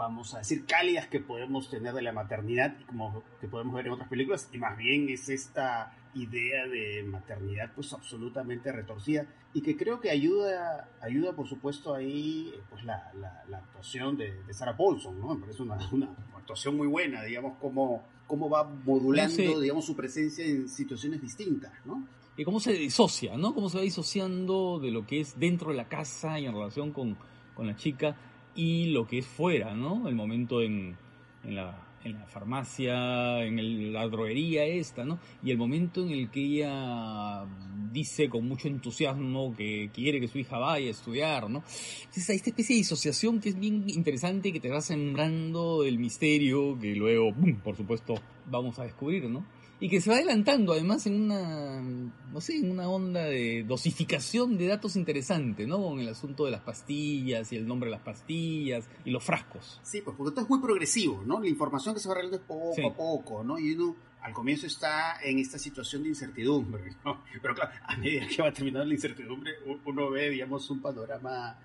[0.00, 3.86] vamos a decir, cálidas que podemos tener de la maternidad y como que podemos ver
[3.86, 9.60] en otras películas, y más bien es esta idea de maternidad pues absolutamente retorcida y
[9.62, 14.52] que creo que ayuda, ayuda por supuesto ahí pues la, la, la actuación de, de
[14.54, 15.34] Sarah Paulson, ¿no?
[15.34, 19.46] Me parece una, una actuación muy buena, digamos, cómo, cómo va modulando, Sí.
[19.60, 22.04] digamos, su presencia en situaciones distintas, ¿no?
[22.36, 23.54] Y cómo se disocia, ¿no?
[23.54, 26.90] Cómo se va disociando de lo que es dentro de la casa y en relación
[26.92, 27.16] con,
[27.54, 28.16] con la chica
[28.54, 30.08] y lo que es fuera, ¿no?
[30.08, 30.96] El momento en,
[31.44, 35.18] en, la, en la farmacia, en el- la droguería esta, ¿no?
[35.42, 37.44] Y el momento en el que ella
[37.92, 41.58] dice con mucho entusiasmo que quiere que su hija vaya a estudiar, ¿no?
[42.00, 45.98] Entonces hay esta especie de disociación que es bien interesante que te va sembrando el
[45.98, 47.56] misterio que luego, ¡pum!
[47.56, 48.14] por supuesto,
[48.46, 49.44] vamos a descubrir, ¿no?
[49.82, 54.58] Y que se va adelantando además en una, no sé, en una onda de dosificación
[54.58, 55.82] de datos interesante, ¿no?
[55.82, 59.80] Con el asunto de las pastillas y el nombre de las pastillas y los frascos.
[59.82, 61.40] Sí, pues porque todo es muy progresivo, ¿no?
[61.40, 62.82] La información que se va revelando es poco Sí.
[62.84, 63.58] a poco, ¿no?
[63.58, 67.22] Y uno al comienzo está en esta situación de incertidumbre, ¿no?
[67.40, 69.52] Pero claro, a medida que va terminando la incertidumbre,
[69.86, 71.56] uno ve, digamos, un panorama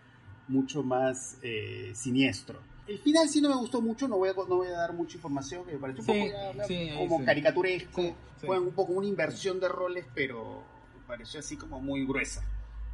[0.47, 2.59] mucho más eh, siniestro.
[2.87, 5.15] El final sí no me gustó mucho, no voy a, no voy a dar mucha
[5.17, 7.25] información, que me pareció un Sí, poco sí, como sí.
[7.25, 10.63] caricaturesco, fue un poco una inversión de roles, pero
[10.95, 12.43] me pareció así como muy gruesa,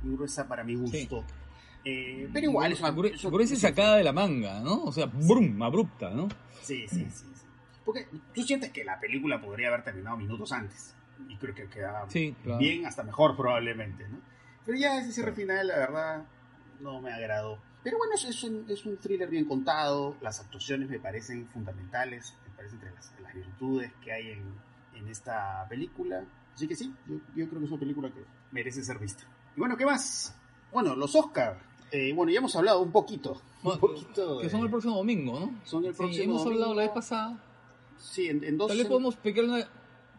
[0.02, 1.26] muy gruesa para mi gusto.
[1.84, 2.94] Eh, pero igual es una...
[2.94, 4.84] Gru- es un- gruesa es sacada de la manga, ¿no?
[4.84, 6.30] O sea, brum, abrupta, ¿no?
[6.62, 7.46] Sí, sí, sí, sí.
[7.84, 10.94] Porque tú sientes que la película podría haber terminado minutos antes.
[11.28, 12.08] Y creo que quedaba
[12.44, 12.58] claro.
[12.60, 14.20] bien, hasta mejor probablemente, ¿no?
[14.66, 16.24] Pero ya ese cierre final, la verdad,
[16.80, 17.58] no me agradó.
[17.84, 20.16] Pero bueno, es, es un, es un thriller bien contado.
[20.22, 22.36] Las actuaciones me parecen fundamentales.
[22.48, 24.44] Me parecen entre las, las virtudes que hay en,
[24.96, 26.24] en esta película.
[26.54, 29.24] Así que sí, yo, yo creo que es una película que merece ser vista.
[29.56, 30.36] Y bueno, ¿qué más?
[30.72, 31.60] Bueno, los Oscar.
[31.92, 33.32] Eh, bueno, ya hemos hablado un poquito.
[33.34, 35.60] Un Bueno, poquito Que de- son el próximo domingo, ¿no?
[35.66, 36.94] Son el Sí, próximo hemos hablado la vez domingo.
[36.94, 37.44] pasada.
[37.98, 39.68] Sí, en, en dos Tal vez podemos pecar una-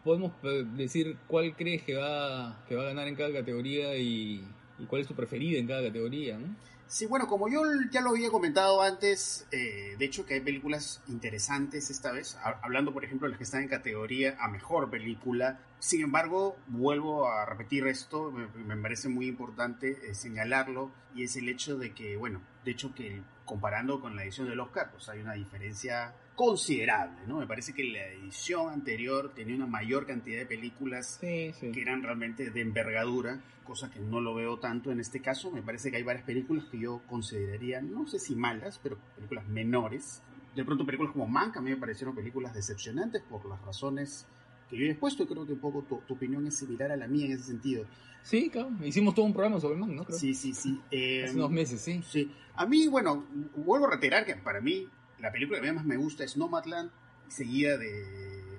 [0.03, 4.45] podemos eh, decir cuál crees que va, que va a ganar en cada categoría y,
[4.79, 6.55] y cuál es tu preferida en cada categoría, ¿no?
[6.87, 11.01] Sí, bueno, como yo ya lo había comentado antes, eh, de hecho que hay películas
[11.07, 14.91] interesantes esta vez, ha- hablando por ejemplo de las que están en categoría a mejor
[14.91, 15.59] película.
[15.79, 21.35] Sin embargo, vuelvo a repetir esto, me, me parece muy importante eh, señalarlo, y es
[21.35, 25.09] el hecho de que, bueno, de hecho que comparando con la edición del Oscar, pues
[25.09, 27.39] hay una diferencia considerable, ¿no?
[27.39, 31.71] Me parece que la edición anterior tenía una mayor cantidad de películas Sí, sí.
[31.71, 35.51] que eran realmente de envergadura, cosa que no lo veo tanto en este caso.
[35.51, 39.47] Me parece que hay varias películas que yo consideraría, no sé si malas, pero películas
[39.47, 40.21] menores.
[40.55, 44.27] De pronto películas como Mank a mí me parecieron películas decepcionantes por las razones
[44.69, 46.97] que yo he expuesto y creo que un poco tu, tu opinión es similar a
[46.97, 47.85] la mía en ese sentido.
[48.23, 48.69] Sí, claro.
[48.83, 50.03] Hicimos todo un programa sobre el man, ¿no?
[50.05, 50.17] Creo.
[50.17, 50.79] Sí, sí, sí.
[50.91, 52.01] Eh, Hace unos meses, sí.
[52.07, 52.31] Sí.
[52.55, 54.87] A mí, bueno, vuelvo a reiterar que para mí
[55.23, 56.91] la película que más me gusta es Nomadland,
[57.29, 58.57] seguida de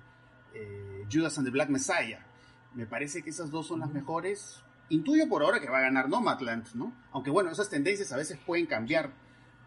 [0.54, 2.26] eh, Judas and the Black Messiah.
[2.74, 4.60] Me parece que esas dos son las mejores.
[4.88, 6.92] Intuyo por ahora que va a ganar Nomadland, ¿no?
[7.12, 9.12] Aunque bueno, esas tendencias a veces pueden cambiar,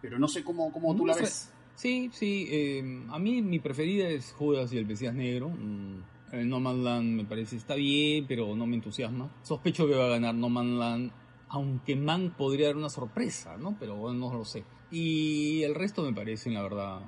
[0.02, 1.22] pero no sé cómo, cómo tú No la sé.
[1.22, 1.54] ves.
[1.76, 2.48] Sí, sí.
[2.50, 5.50] eh, a mí mi preferida es Judas y el Mesías Negro.
[5.50, 9.30] Mm, El No Land me parece está bien, pero no me entusiasma.
[9.44, 11.12] Sospecho que va a ganar No Land,
[11.50, 13.78] aunque Man podría dar una sorpresa, ¿no?
[13.80, 14.64] Pero bueno, no lo sé.
[14.92, 17.02] Y el resto me parecen, la verdad,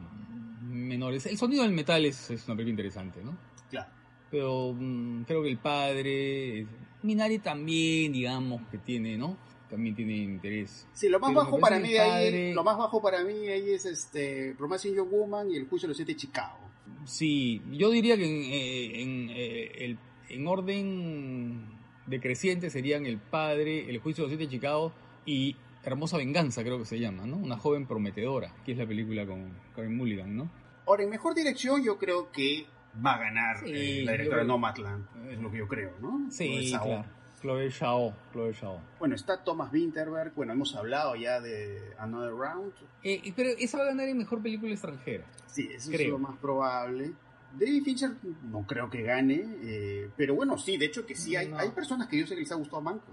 [0.61, 1.25] menores.
[1.25, 3.37] El sonido del metal es, es una película interesante, ¿no?
[3.69, 3.89] Claro.
[4.29, 6.67] Pero mm, creo que el padre,
[7.03, 9.37] Minari también, digamos, que tiene, ¿no?
[9.69, 10.87] También tiene interés.
[10.93, 13.85] Sí, lo más Pero bajo para mí ahí, lo más bajo para mí ahí es
[13.85, 16.57] este Romancing Young Woman y El Juicio de los Siete de Chicago.
[17.05, 21.65] Sí, yo diría que en, eh, en, eh, el- en orden
[22.07, 24.91] decreciente serían El Padre, El Juicio de los Siete de Chicago
[25.25, 27.37] y Hermosa Venganza, creo que se llama, ¿no?
[27.37, 30.49] Una joven prometedora, que es la película con Karen Mulligan, ¿no?
[30.85, 32.65] Ahora, en mejor dirección yo creo que
[33.05, 36.29] va a ganar Sí, eh, la directora creo- Nomadland, es lo que yo creo, ¿no?
[36.31, 37.05] Sí, claro.
[37.41, 38.81] Chloe Zhao, Chloe Zhao.
[38.99, 43.83] Bueno, está Thomas Winterberg, bueno, hemos hablado ya de Another Round, Eh, pero esa va
[43.85, 45.23] a ganar en mejor película extranjera.
[45.45, 47.13] sí, eso es lo más probable.
[47.57, 48.11] David Fincher
[48.51, 51.57] no creo que gane, eh, pero bueno, sí, de hecho que sí, hay, No.
[51.57, 53.05] hay personas que yo sé que les ha gustado Manco,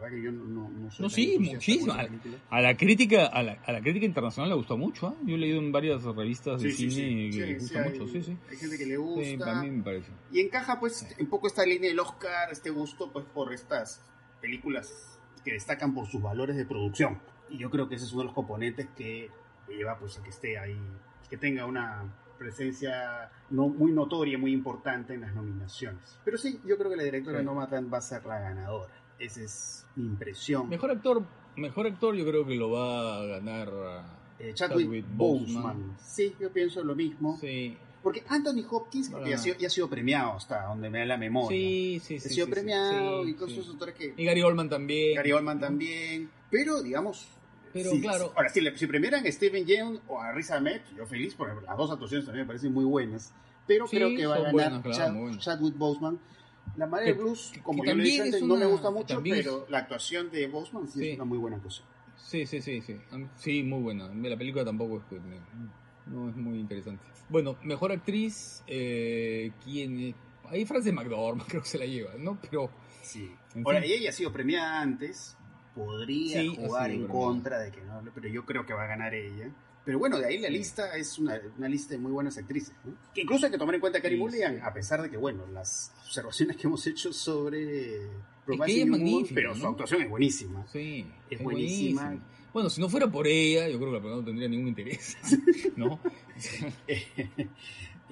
[0.00, 1.94] verdad- que yo no, no, no soy No, sí, muchísimo.
[1.96, 2.38] película.
[2.50, 5.14] A la crítica, a la, a la crítica internacional le gustó mucho, ¿ah?
[5.24, 7.82] Yo he leído en varias revistas de Sí, cine sí, que sí, le sí, gusta
[7.82, 8.36] hay, mucho, sí, sí.
[8.50, 9.44] hay gente que le Sí, gusta.
[9.44, 10.10] para mí me parece.
[10.32, 14.02] Y encaja pues un poco esta línea del Oscar, este gusto pues por estas
[14.40, 17.18] películas que destacan por sus valores de producción.
[17.48, 19.28] Y yo creo que ese es uno de los componentes que
[19.68, 20.76] lleva pues a que esté ahí,
[21.28, 22.04] que tenga una
[22.38, 26.18] presencia no, muy notoria, muy importante en las nominaciones.
[26.24, 27.44] Pero sí, yo creo que la directora Sí.
[27.44, 28.92] Nomadland va a ser la ganadora.
[29.20, 30.68] Esa es mi impresión.
[30.68, 31.22] Mejor actor,
[31.56, 33.68] mejor actor yo creo que lo va a ganar.
[33.72, 35.62] ah, Eh, Chadwick, Chadwick Boseman.
[35.62, 35.96] Boseman.
[36.02, 37.36] Sí, yo pienso lo mismo.
[37.40, 41.04] Sí, Porque Anthony Hopkins ya, ha sido, ya ha sido premiado hasta donde me da
[41.04, 41.50] la memoria.
[41.50, 42.28] sí, sí, ha sí.
[42.30, 45.16] sido sí, premiado sí, y con sus autores que Y Gary Oldman también.
[45.16, 46.30] Gary Oldman también.
[46.50, 47.28] Pero, digamos.
[47.74, 48.32] Pero, claro.
[48.34, 51.54] Ahora, si, le- si premiaran a Steven Yeun o a Riz Ahmed, yo feliz, porque
[51.66, 53.32] las dos actuaciones también me parecen muy buenas.
[53.66, 54.96] Pero creo que va a ganar buenas, claro,
[55.30, 55.38] Chad-.
[55.38, 56.18] Chadwick Boseman.
[56.76, 58.66] La Marea Que- de Blues, que- como yo le dije también antes, es no me
[58.66, 61.08] gusta mucho, es- pero la actuación de Boseman sí, Sí.
[61.10, 61.86] es una muy buena actuación.
[62.16, 62.96] Sí, sí, sí, sí.
[63.36, 64.08] Sí, muy buena.
[64.08, 65.20] La película tampoco es que
[66.06, 67.02] No es muy interesante.
[67.28, 70.14] Bueno, mejor actriz, eh, ¿quién?
[70.48, 72.38] Ahí Frances McDormand creo que se la lleva, ¿no?
[72.40, 72.70] Pero
[73.02, 73.30] Sí.
[73.64, 73.92] Ahora, fin.
[73.92, 75.36] ella ha sido premiada antes,
[75.74, 79.14] podría Sí, jugar en contra de que no, pero yo creo que va a ganar
[79.14, 79.50] ella.
[79.84, 82.74] Pero bueno, de ahí la lista es una, una lista de muy buenas actrices.
[82.84, 82.92] ¿no?
[83.14, 84.60] Que incluso hay que tomar en cuenta a Carey Sí, Mulligan, sí.
[84.62, 88.08] a pesar de que, bueno, las observaciones que hemos hecho sobre
[88.44, 90.66] Promising es magnífica, pero su actuación es buenísima.
[90.70, 92.18] sí, Es buenísima.
[92.52, 95.16] Bueno, si no fuera por ella, yo creo que la película no tendría ningún interés,
[95.76, 95.98] ¿no?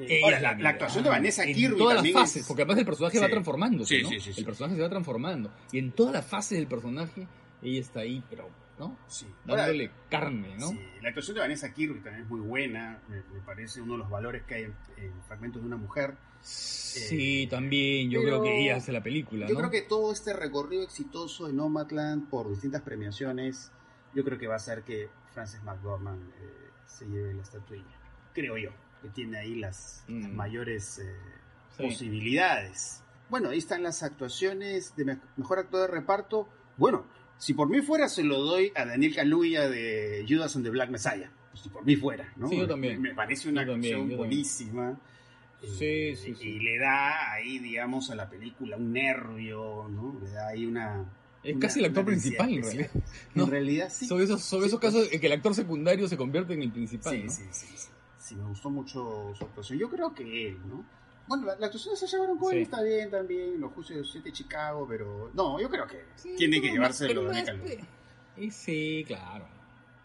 [0.00, 2.62] Eh, ahora, la, la actuación de Vanessa en Kirby todas también las fases, es- porque
[2.62, 3.22] además el personaje Sí.
[3.24, 4.08] va transformándose, Sí, ¿no?
[4.10, 4.38] sí, sí, sí.
[4.40, 7.26] El personaje se va transformando y en todas las fases del personaje
[7.62, 8.48] ella está ahí, pero,
[8.78, 8.96] ¿no?
[9.08, 9.26] Sí.
[9.48, 10.68] Ahora, Dándole carne, ¿no?
[10.68, 13.98] Sí, la actuación de Vanessa Kirby también es muy buena, me, me parece uno de
[14.00, 16.14] los valores que hay en, en Fragmentos de una Mujer.
[16.40, 19.58] Sí, Eh, también, yo creo que ella hace la película, Yo ¿no?
[19.60, 23.70] creo que todo este recorrido exitoso de Nomadland por distintas premiaciones,
[24.14, 27.84] yo creo que va a hacer que Frances McDormand eh, se lleve la estatuilla.
[28.32, 28.70] Creo yo,
[29.02, 30.22] que tiene ahí las, Mm.
[30.22, 31.14] las mayores eh,
[31.76, 31.82] Sí.
[31.84, 33.02] posibilidades.
[33.30, 36.48] Bueno, ahí están las actuaciones de me- mejor actor de reparto.
[36.76, 37.04] Bueno,
[37.38, 40.90] si por mí fuera, se lo doy a Daniel Kaluuya de Judas and the Black
[40.90, 41.30] Messiah.
[41.50, 42.48] Pues si por mí fuera, ¿no?
[42.48, 43.00] Sí, yo también.
[43.00, 44.18] Me parece una también, también.
[44.18, 44.98] buenísima.
[45.60, 46.48] Sí, Eh, sí, sí.
[46.48, 50.18] Y le da ahí, digamos, a la película un nervio, ¿no?
[50.22, 51.04] Le da ahí una...
[51.42, 52.90] Es una- casi el actor principal, en realidad.
[53.34, 53.44] ¿no?
[53.44, 54.06] En realidad, sí.
[54.06, 54.92] Sobre esos, sobre esos pues.
[54.92, 57.30] casos en que el actor secundario se convierte en el principal, Sí, ¿no?
[57.30, 57.88] sí, sí, sí.
[58.18, 59.78] Sí, me gustó mucho su actuación.
[59.78, 60.84] Yo creo que él, ¿no?
[61.28, 62.62] Bueno, la, la actuación de Sacha Baron Cohen Sí.
[62.62, 66.02] está bien también, los juicios de los siete de Chicago, pero no, yo creo que
[66.16, 67.60] Sí, tiene que llevárselo de Nick
[68.34, 69.46] pre- Sí, claro.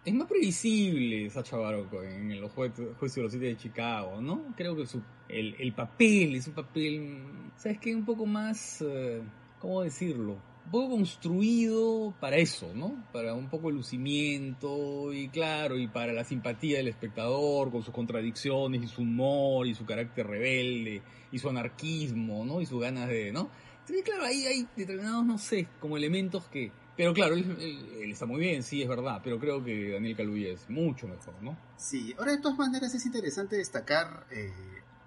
[0.05, 4.53] Es más previsible Sacha Baron Cohen en los juicios de los siete de Chicago, ¿no?
[4.57, 7.23] Creo que su, el, el papel es un papel,
[7.55, 7.95] ¿sabes qué?
[7.95, 9.21] Un poco más, eh,
[9.59, 10.35] ¿cómo decirlo?
[10.65, 13.05] Un poco construido para eso, ¿no?
[13.11, 17.93] Para un poco el lucimiento y claro, y para la simpatía del espectador con sus
[17.93, 21.01] contradicciones y su humor y su carácter rebelde
[21.31, 22.61] y su anarquismo, ¿no?
[22.61, 23.49] Y sus ganas de, ¿no?
[23.85, 26.71] Sí, claro, ahí hay determinados, no sé, como elementos que...
[26.95, 30.15] Pero claro, él, él- él está muy bien, sí, es verdad, pero creo que Daniel
[30.15, 31.57] Kaluuya es mucho mejor, ¿no?
[31.75, 34.51] Sí, ahora de todas maneras es interesante destacar eh,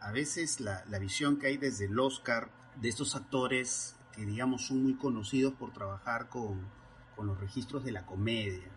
[0.01, 2.51] a veces la, la visión que hay desde el Oscar
[2.81, 6.61] de estos actores que digamos son muy conocidos por trabajar con,
[7.15, 8.69] con los registros de la comedia.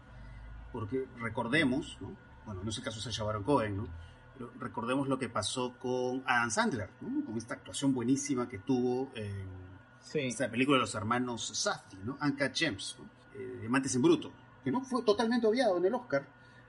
[0.72, 2.16] Porque recordemos, ¿no?
[2.46, 3.88] bueno, no es el caso de Sacha Baron Cohen, ¿no?
[4.38, 7.26] Pero recordemos lo que pasó con Adam Sandler, ¿no?
[7.26, 9.48] con esta actuación buenísima que tuvo en
[10.02, 12.18] Sí, esta película de los hermanos Safdie, ¿no?
[12.22, 13.06] Uncut Gems, ¿no?
[13.40, 14.32] Eh, Diamantes en Bruto,
[14.64, 16.26] que no fue totalmente obviado en el Oscar,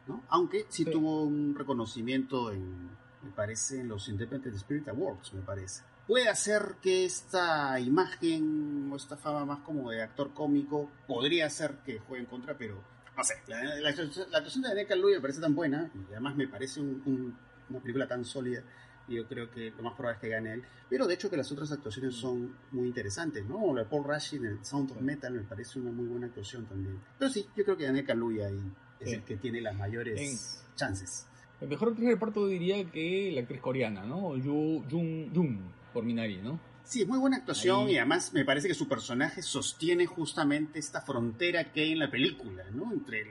[0.08, 0.22] ¿no?
[0.30, 0.90] Aunque sí, Sí.
[0.90, 2.88] tuvo un reconocimiento en,
[3.22, 5.82] me parece, en los Independent Spirit Awards, me parece.
[6.06, 11.76] Puede hacer que esta imagen o esta fama más como de actor cómico podría hacer
[11.84, 12.82] que juegue en contra, pero
[13.16, 13.34] no sé.
[13.46, 16.80] La, la- la actuación de Daniel Kaluuya me parece tan buena y además me parece
[16.80, 17.38] un- un-
[17.70, 18.62] una película tan sólida
[19.06, 20.62] y yo creo que lo más probable es que gane él.
[20.88, 23.72] Pero de hecho que las otras actuaciones son muy interesantes, ¿no?
[23.74, 26.66] La de Paul Rashi en el Sound of Metal me parece una muy buena actuación
[26.66, 26.98] también.
[27.18, 29.14] Pero sí, yo creo que Daniel Kaluuya ahí es Sí.
[29.14, 31.26] el que tiene las mayores chances.
[31.60, 34.34] el mejor actriz de reparto diría que la actriz coreana, ¿no?
[34.36, 35.60] Yu Jung Jung
[35.92, 36.58] por Minari, ¿no?
[36.84, 37.92] Sí, es muy buena actuación Ahí.
[37.94, 42.10] y además me parece que su personaje sostiene justamente esta frontera que hay en la
[42.10, 42.92] película, ¿no?
[42.92, 43.28] Entre el,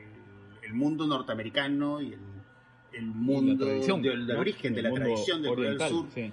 [0.64, 2.20] el mundo norteamericano y el,
[2.93, 4.39] el mundo del, del ¿no?
[4.39, 6.07] origen, de El la tradición del Corea del Sur.
[6.14, 6.32] sí.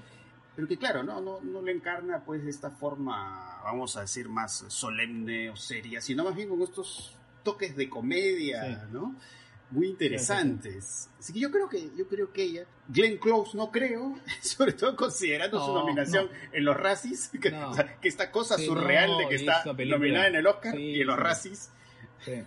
[0.54, 4.26] Pero que claro, no, no, no le encarna pues de esta forma, vamos a decir,
[4.30, 8.86] más solemne o seria, sino más bien con estos toques de comedia, Sí.
[8.90, 9.14] ¿no?
[9.70, 11.08] Muy interesantes.
[11.18, 14.94] Así que yo creo que, yo creo que ella, Glenn Close no creo, sobre todo
[14.94, 16.56] considerando su No, nominación no.
[16.56, 17.70] en los Razzies, que, No.
[17.70, 20.74] o sea, que esta cosa Sí, surreal de que es está nominada en el Oscar
[20.76, 21.18] Sí, y en los.
[21.18, 21.70] Razzies.
[22.24, 22.32] Sí.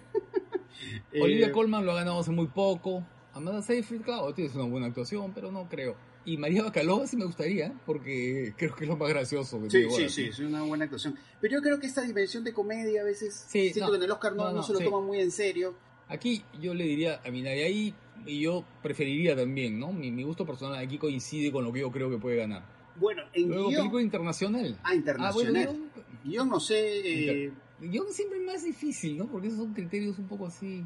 [1.12, 3.06] Eh, Olivia Colman lo ha ganado hace muy poco.
[3.34, 5.96] Amanda Seyfried, claro, tiene una buena actuación, pero no creo.
[6.24, 9.84] Y María Bacalova sí me gustaría, porque creo que es lo más gracioso que Sí,
[9.90, 11.16] sí, ahora, sí, es una buena actuación.
[11.42, 14.36] Pero yo creo que esta dimensión de comedia a veces, siento que en el Oscar
[14.36, 15.76] no, se lo toman muy en serio.
[16.10, 17.94] Aquí yo le diría a Minari ahí,
[18.26, 19.94] y yo preferiría también, ¿no?
[19.94, 22.64] Mi, mi gusto personal aquí coincide con lo que yo creo que puede ganar.
[22.98, 24.78] Bueno, en Luego, guion, película internacional.
[24.84, 25.68] Ah, internacional.
[25.70, 25.90] Ah, bueno,
[26.26, 29.28] Yo no sé, eh, guion, guion siempre es más difícil, ¿no?
[29.28, 30.84] Porque esos son criterios un poco así.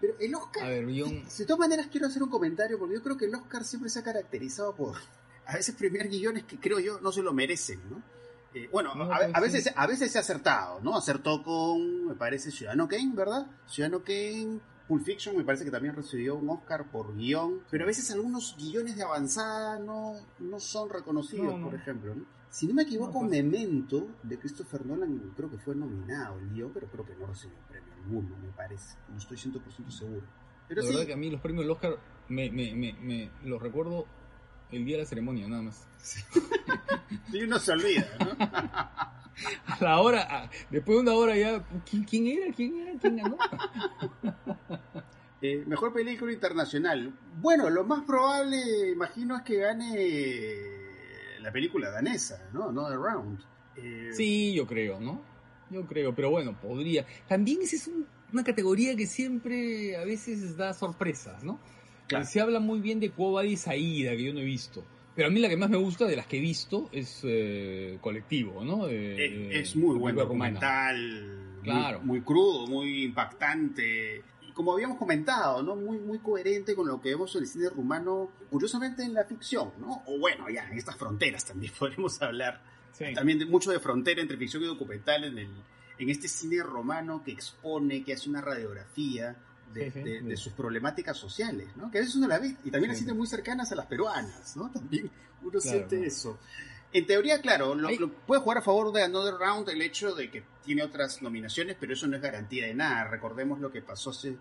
[0.00, 1.24] pero el Oscar, A ver, guion.
[1.24, 4.00] de todas maneras quiero hacer un comentario porque yo creo que el Oscar siempre se
[4.00, 4.96] ha caracterizado por
[5.46, 8.02] a veces premiar guiones que creo yo no se lo merecen, ¿no?
[8.54, 10.96] Eh, bueno, No, a, a veces a veces se ha acertado, ¿no?
[10.96, 13.46] Acertó con, me parece, Ciudadano Kane, ¿verdad?
[13.66, 17.86] Ciudadano Kane, Pulp Fiction, me parece que también recibió un Oscar por guion, pero a
[17.86, 21.66] veces algunos guiones de avanzada no, no son reconocidos, No, no.
[21.66, 22.24] por ejemplo, ¿no?
[22.50, 23.30] Si no me equivoco, pues.
[23.30, 27.58] Memento de Christopher Nolan creo que fue nominado el guion, pero creo que no recibió
[27.68, 28.96] premio alguno, me parece.
[29.10, 30.22] No estoy 100% seguro.
[30.66, 31.98] Pero la sí, verdad que a mí los premios del Oscar
[32.30, 34.06] me, me, me, me los recuerdo
[34.72, 35.86] el día de la ceremonia, nada más.
[36.02, 36.20] sí,
[37.44, 38.46] uno se olvida, ¿no?
[39.66, 42.52] A la hora, a- después de una hora ya, ¿quién, quién era?
[42.52, 42.98] ¿Quién era?
[43.00, 43.36] ¿Quién ganó?
[45.40, 47.16] Eh, mejor película internacional.
[47.40, 48.56] Bueno, lo más probable,
[48.92, 50.66] imagino, es que gane
[51.38, 52.72] la película danesa, ¿no?
[52.72, 53.38] No The Round.
[53.76, 55.22] Eh, Sí, yo creo, ¿no?
[55.70, 57.06] Yo creo, pero bueno, podría.
[57.28, 61.60] También esa es un- una categoría que siempre a veces da sorpresas, ¿no?
[62.08, 62.24] Claro.
[62.24, 64.84] Se habla muy bien de Quo Vadis Aida, que yo no he visto.
[65.18, 67.98] Pero a mí la que más me gusta de las que he visto es eh,
[68.00, 68.86] Colectivo, ¿no?
[68.88, 72.00] Eh, es muy buen documental, Claro.
[72.02, 74.22] muy, crudo, muy impactante.
[74.48, 75.74] Y como habíamos comentado, ¿no?
[75.74, 79.72] Muy, muy coherente con lo que vemos en el cine rumano, curiosamente en la ficción,
[79.80, 80.02] ¿no?
[80.06, 82.62] O bueno, ya, en estas fronteras también podremos hablar.
[82.92, 83.06] Sí.
[83.12, 85.50] También de, mucho de frontera entre ficción y documental en, el,
[85.98, 89.36] en este cine romano que expone, que hace una radiografía
[89.74, 90.24] de, Sí, sí, de- sí.
[90.26, 91.90] de sus problemáticas sociales, ¿no?
[91.90, 94.56] Que a veces uno la ve y también las siente muy cercanas a las peruanas,
[94.56, 94.70] ¿no?
[94.72, 95.10] También
[95.42, 96.04] uno Claro, siente ¿no?
[96.04, 96.38] eso.
[96.92, 97.88] En teoría, claro, lo,
[98.26, 101.92] puede jugar a favor de Another Round el hecho de que tiene otras nominaciones, pero
[101.92, 103.04] eso no es garantía de nada.
[103.04, 104.36] Recordemos lo que pasó hace,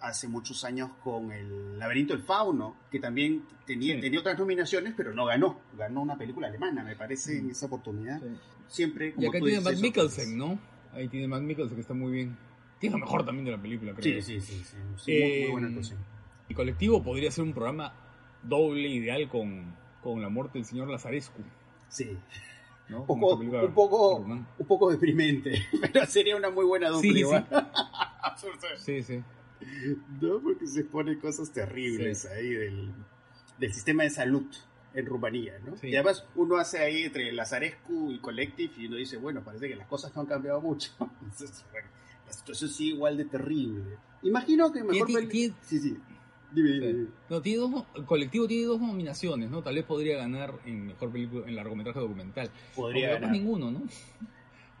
[0.00, 4.00] hace muchos años con el Laberinto del Fauno, que también tenía, Sí.
[4.00, 5.60] tenía otras nominaciones, pero no ganó.
[5.76, 7.50] Ganó una película alemana, me parece, en Mm.
[7.50, 8.18] esa oportunidad.
[8.18, 8.26] Sí.
[8.68, 10.58] Siempre, Y como acá tú tiene dices, Matt eso, Mikkelsen, ¿no?
[10.94, 12.36] Ahí tiene Matt Mikkelsen que está muy bien.
[12.80, 14.20] Tiene lo mejor también de la película, creo.
[14.22, 15.98] Sí, sí, sí, sí, sí, muy, muy Eh, buena actuación.
[16.48, 17.92] Y Colectivo podría ser un programa
[18.42, 21.42] doble ideal con, con la muerte del señor Lazarescu,
[21.88, 22.16] Sí,
[22.88, 23.04] ¿no?
[23.04, 25.62] poco, un poco, un poco deprimente,
[25.92, 27.18] pero sería una muy buena dupla Sí, sí.
[27.20, 27.46] igual.
[28.78, 29.22] Sí, sí.
[30.20, 32.28] No, porque se ponen cosas terribles Sí.
[32.28, 32.90] ahí del,
[33.58, 34.46] del sistema de salud
[34.94, 35.76] en Rumanía, ¿no?
[35.76, 35.88] Sí.
[35.88, 39.76] Y además uno hace ahí entre Lazarescu y Collective y uno dice, bueno, parece que
[39.76, 40.90] las cosas no han cambiado mucho.
[41.22, 41.88] Entonces, bueno,
[42.30, 43.98] la situación sigue igual de terrible.
[44.22, 45.06] Imagino que mejor...
[45.06, 45.96] Tiene- Sí, sí.
[46.52, 47.06] Dime, dime.
[47.28, 49.62] No, tiene dos, el colectivo tiene dos nominaciones, ¿no?
[49.62, 52.50] Tal vez podría ganar en mejor película, en largometraje documental.
[52.74, 53.32] Podría Aunque capaz ganar.
[53.40, 53.82] ninguno, ¿no?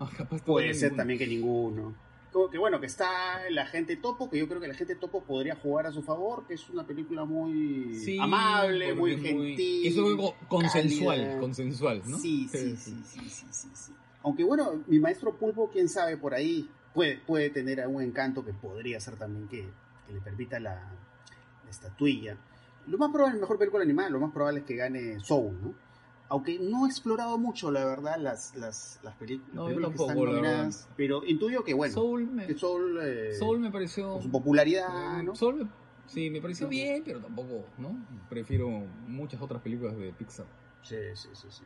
[0.02, 0.96] Ah, capaz Puede ser ninguno.
[0.96, 1.94] también que ninguno.
[2.32, 5.22] Como que bueno, que está la gente topo, que yo creo que la gente topo
[5.24, 9.86] podría jugar a su favor, que es una película muy Sí, amable, muy es gentil.
[9.86, 12.18] Eso es algo consensual, consensual, ¿no?
[12.18, 13.92] Sí, sí, sí, sí, sí, sí, sí.
[14.22, 18.52] Aunque bueno, mi maestro Pulpo, quién sabe, por ahí puede, puede tener algún encanto que
[18.52, 19.68] podría ser también que,
[20.06, 20.74] que le permita la,
[21.64, 22.36] la estatuilla.
[22.86, 25.74] Lo más probable, mejor película animada, lo más probable es que gane Soul, ¿no?
[26.28, 30.88] Aunque no he explorado mucho, la verdad, las, las, las películas, No, que están nominadas,
[30.96, 34.12] pero intuyo que bueno, Soul me, que Soul, eh, Soul me pareció...
[34.12, 35.34] con su popularidad, ¿no?
[35.34, 35.68] Soul me-
[36.06, 37.96] sí, me pareció bien, pero tampoco, ¿no?
[38.28, 38.68] Prefiero
[39.08, 40.46] muchas otras películas de Pixar.
[40.82, 41.64] Sí, sí, sí, sí.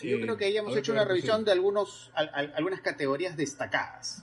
[0.00, 3.36] Sí, yo creo que ahí hemos hecho una revisión de algunos, al- al- algunas categorías
[3.36, 4.22] destacadas.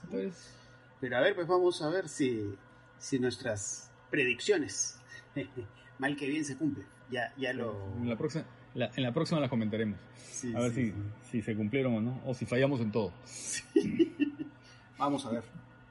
[1.00, 2.54] Pero a ver, pues vamos a ver si,
[2.98, 4.98] si nuestras predicciones,
[5.98, 6.86] mal que bien, se cumplen.
[7.10, 7.76] Ya, ya lo...
[7.98, 9.98] en, la próxima, la- en la próxima las comentaremos.
[10.32, 10.96] sí, A ver sí, si, sí.
[11.30, 13.12] si se cumplieron o no, o si fallamos en todo.
[14.98, 15.44] Vamos a ver.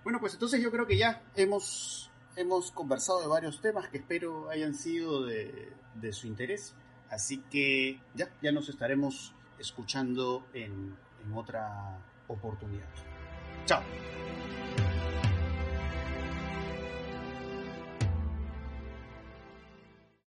[0.04, 4.50] Bueno, pues entonces yo creo que ya hemos, hemos conversado de varios temas que espero
[4.50, 6.74] hayan sido de, de su interés.
[7.10, 10.96] Así que ya, ya nos estaremos escuchando en,
[11.34, 11.98] otra
[12.28, 12.86] oportunidad.
[13.66, 13.82] Chao.